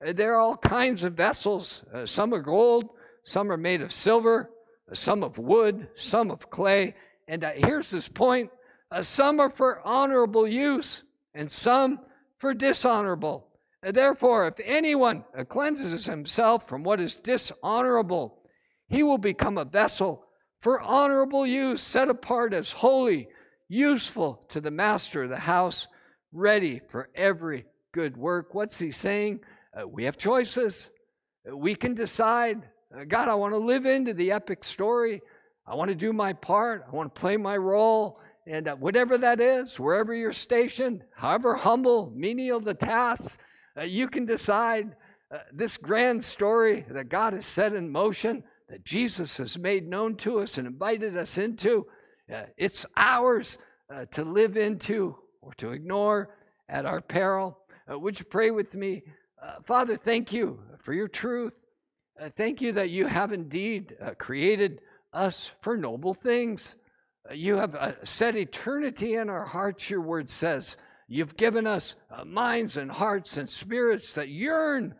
there 0.00 0.34
are 0.34 0.40
all 0.40 0.56
kinds 0.56 1.04
of 1.04 1.14
vessels. 1.14 1.84
Some 2.04 2.34
are 2.34 2.40
gold, 2.40 2.90
some 3.24 3.50
are 3.50 3.56
made 3.56 3.82
of 3.82 3.92
silver, 3.92 4.50
uh, 4.90 4.94
some 4.94 5.22
of 5.22 5.38
wood, 5.38 5.88
some 5.94 6.30
of 6.30 6.50
clay. 6.50 6.94
And 7.28 7.44
here's 7.56 7.90
this 7.90 8.08
point 8.08 8.50
some 9.00 9.40
are 9.40 9.50
for 9.50 9.80
honorable 9.86 10.46
use, 10.46 11.04
and 11.34 11.50
some 11.50 12.00
for 12.38 12.52
dishonorable. 12.52 13.48
Therefore, 13.82 14.46
if 14.48 14.54
anyone 14.62 15.24
cleanses 15.48 16.04
himself 16.04 16.68
from 16.68 16.84
what 16.84 17.00
is 17.00 17.16
dishonorable, 17.16 18.42
he 18.88 19.02
will 19.02 19.18
become 19.18 19.56
a 19.56 19.64
vessel 19.64 20.26
for 20.60 20.80
honorable 20.80 21.44
use, 21.46 21.82
set 21.82 22.08
apart 22.08 22.54
as 22.54 22.70
holy, 22.70 23.28
useful 23.68 24.44
to 24.50 24.60
the 24.60 24.70
master 24.70 25.24
of 25.24 25.30
the 25.30 25.38
house, 25.38 25.88
ready 26.32 26.80
for 26.88 27.08
every 27.14 27.64
good 27.92 28.16
work. 28.16 28.54
What's 28.54 28.78
he 28.78 28.90
saying? 28.90 29.40
Uh, 29.76 29.88
we 29.88 30.04
have 30.04 30.16
choices. 30.16 30.90
We 31.50 31.74
can 31.74 31.94
decide, 31.94 32.58
uh, 32.58 32.68
God, 33.08 33.28
I 33.28 33.34
want 33.34 33.54
to 33.54 33.58
live 33.58 33.86
into 33.86 34.12
the 34.12 34.32
epic 34.32 34.62
story. 34.62 35.22
I 35.66 35.74
want 35.74 35.88
to 35.88 35.94
do 35.94 36.12
my 36.12 36.32
part. 36.32 36.84
I 36.86 36.94
want 36.94 37.14
to 37.14 37.20
play 37.20 37.36
my 37.36 37.56
role. 37.56 38.20
And 38.46 38.68
uh, 38.68 38.76
whatever 38.76 39.16
that 39.18 39.40
is, 39.40 39.80
wherever 39.80 40.12
you're 40.14 40.32
stationed, 40.32 41.02
however 41.14 41.54
humble, 41.54 42.12
menial 42.14 42.60
the 42.60 42.74
tasks, 42.74 43.38
uh, 43.78 43.84
you 43.84 44.08
can 44.08 44.26
decide 44.26 44.94
uh, 45.32 45.38
this 45.52 45.76
grand 45.76 46.22
story 46.22 46.84
that 46.90 47.08
God 47.08 47.32
has 47.32 47.46
set 47.46 47.72
in 47.72 47.88
motion, 47.88 48.44
that 48.68 48.84
Jesus 48.84 49.38
has 49.38 49.58
made 49.58 49.88
known 49.88 50.16
to 50.16 50.40
us 50.40 50.58
and 50.58 50.66
invited 50.66 51.16
us 51.16 51.38
into. 51.38 51.86
Uh, 52.32 52.42
it's 52.58 52.84
ours 52.96 53.58
uh, 53.90 54.04
to 54.06 54.24
live 54.24 54.56
into 54.56 55.16
or 55.40 55.52
to 55.54 55.70
ignore 55.70 56.36
at 56.68 56.84
our 56.84 57.00
peril. 57.00 57.58
Uh, 57.90 57.98
would 57.98 58.18
you 58.18 58.26
pray 58.26 58.50
with 58.50 58.74
me? 58.74 59.02
Uh, 59.42 59.54
Father, 59.64 59.96
thank 59.96 60.32
you 60.32 60.60
for 60.78 60.92
your 60.92 61.08
truth. 61.08 61.61
Thank 62.30 62.60
you 62.60 62.72
that 62.72 62.90
you 62.90 63.06
have 63.06 63.32
indeed 63.32 63.96
created 64.18 64.80
us 65.12 65.54
for 65.60 65.76
noble 65.76 66.14
things. 66.14 66.76
you 67.32 67.56
have 67.56 67.96
set 68.04 68.36
eternity 68.36 69.14
in 69.14 69.28
our 69.28 69.44
hearts, 69.44 69.88
your 69.90 70.00
word 70.00 70.28
says. 70.28 70.76
You've 71.08 71.36
given 71.36 71.66
us 71.66 71.94
uh, 72.10 72.24
minds 72.24 72.76
and 72.78 72.90
hearts 72.90 73.36
and 73.36 73.48
spirits 73.48 74.14
that 74.14 74.28
yearn 74.28 74.94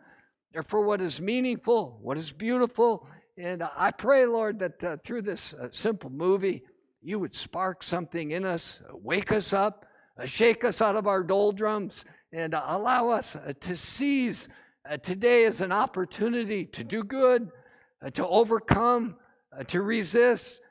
for 0.67 0.85
what 0.85 1.01
is 1.01 1.19
meaningful, 1.19 1.97
what 2.01 2.17
is 2.17 2.31
beautiful. 2.31 3.07
And 3.37 3.63
I 3.75 3.89
pray, 3.89 4.27
Lord, 4.27 4.59
that 4.59 4.83
uh, 4.83 4.97
through 5.03 5.23
this 5.23 5.55
uh, 5.55 5.69
simple 5.71 6.11
movie, 6.11 6.63
you 7.01 7.17
would 7.17 7.33
spark 7.33 7.81
something 7.81 8.31
in 8.31 8.45
us, 8.45 8.81
uh, 8.87 8.95
wake 8.95 9.31
us 9.31 9.53
up, 9.53 9.87
uh, 10.19 10.25
shake 10.27 10.63
us 10.63 10.81
out 10.81 10.95
of 10.95 11.07
our 11.07 11.23
doldrums, 11.23 12.05
and 12.31 12.53
uh, 12.53 12.63
allow 12.67 13.09
us 13.09 13.35
to 13.61 13.75
seize 13.75 14.47
today 15.01 15.43
is 15.43 15.61
an 15.61 15.71
opportunity 15.71 16.65
to 16.65 16.83
do 16.83 17.03
good, 17.03 17.51
to 18.13 18.27
overcome, 18.27 19.15
to 19.67 19.81
resist, 19.81 20.61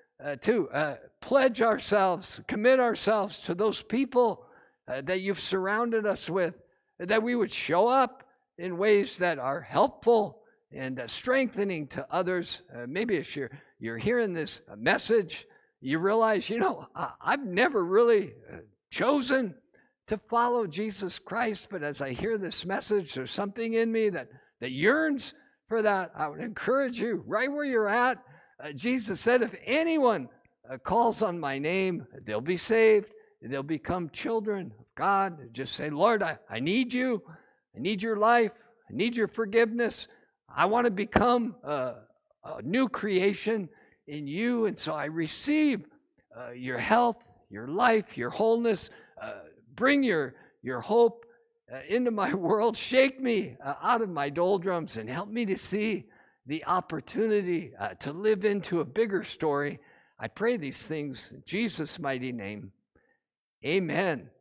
to 0.42 0.98
pledge 1.22 1.62
ourselves, 1.62 2.40
commit 2.46 2.80
ourselves 2.80 3.38
to 3.38 3.54
those 3.54 3.80
people 3.80 4.44
uh, 4.88 5.00
that 5.02 5.20
you've 5.20 5.40
surrounded 5.40 6.04
us 6.04 6.28
with, 6.28 6.60
that 6.98 7.22
we 7.22 7.34
would 7.34 7.52
show 7.52 7.88
up 7.88 8.24
in 8.58 8.76
ways 8.76 9.18
that 9.18 9.38
are 9.38 9.60
helpful 9.60 10.42
and 10.72 10.98
uh, 10.98 11.06
strengthening 11.06 11.86
to 11.86 12.06
others. 12.10 12.62
Uh, 12.74 12.86
maybe 12.88 13.16
as 13.16 13.34
you're, 13.34 13.50
you're 13.78 13.98
hearing 13.98 14.32
this 14.32 14.60
uh, 14.70 14.76
message, 14.76 15.46
you 15.80 15.98
realize, 15.98 16.50
you 16.50 16.58
know, 16.58 16.86
I, 16.94 17.12
have 17.24 17.44
never 17.44 17.84
really 17.84 18.34
uh, 18.52 18.58
chosen 18.90 19.54
to 20.12 20.18
follow 20.28 20.66
Jesus 20.66 21.18
Christ, 21.18 21.68
but 21.70 21.82
as 21.82 22.02
I 22.02 22.12
hear 22.12 22.36
this 22.36 22.66
message, 22.66 23.14
there's 23.14 23.30
something 23.30 23.72
in 23.72 23.90
me 23.90 24.10
that, 24.10 24.28
that 24.60 24.70
yearns 24.70 25.32
for 25.68 25.80
that. 25.80 26.12
I 26.14 26.28
would 26.28 26.40
encourage 26.40 27.00
you, 27.00 27.24
right 27.26 27.50
where 27.50 27.64
you're 27.64 27.88
at. 27.88 28.18
Uh, 28.62 28.72
Jesus 28.72 29.20
said, 29.20 29.40
if 29.40 29.54
anyone 29.64 30.28
calls 30.84 31.22
on 31.22 31.40
my 31.40 31.58
name, 31.58 32.06
they'll 32.26 32.42
be 32.42 32.58
saved. 32.58 33.10
They'll 33.40 33.62
become 33.62 34.10
children 34.10 34.72
of 34.78 34.84
God. 34.96 35.38
Just 35.54 35.76
say, 35.76 35.88
Lord, 35.88 36.22
I, 36.22 36.38
I 36.50 36.60
need 36.60 36.92
you. 36.92 37.22
I 37.74 37.80
need 37.80 38.02
your 38.02 38.18
life. 38.18 38.52
I 38.90 38.94
need 38.94 39.16
your 39.16 39.28
forgiveness. 39.28 40.08
I 40.54 40.66
want 40.66 40.84
to 40.84 40.90
become 40.90 41.56
a, 41.64 41.94
a 42.44 42.60
new 42.62 42.86
creation 42.86 43.70
in 44.06 44.26
you. 44.26 44.66
And 44.66 44.78
so 44.78 44.92
I 44.92 45.06
receive 45.06 45.86
uh, 46.38 46.50
your 46.50 46.76
health, 46.76 47.16
your 47.48 47.66
life, 47.66 48.18
your 48.18 48.28
wholeness. 48.28 48.90
Uh, 49.18 49.32
bring 49.74 50.02
your, 50.02 50.34
your 50.62 50.80
hope 50.80 51.26
uh, 51.72 51.78
into 51.88 52.10
my 52.10 52.34
world. 52.48 52.76
Shake 52.76 53.20
me 53.20 53.56
uh, 53.64 53.74
out 53.82 54.02
of 54.02 54.08
my 54.08 54.30
doldrums 54.30 54.96
and 54.96 55.08
help 55.08 55.28
me 55.28 55.46
to 55.46 55.56
see 55.56 56.06
the 56.46 56.64
opportunity 56.64 57.72
uh, 57.78 57.90
to 58.00 58.12
live 58.12 58.44
into 58.44 58.80
a 58.80 58.84
bigger 58.84 59.22
story. 59.24 59.78
I 60.18 60.28
pray 60.28 60.56
these 60.56 60.86
things 60.86 61.32
in 61.32 61.42
Jesus' 61.46 61.98
mighty 61.98 62.32
name. 62.32 62.72
Amen. 63.64 64.31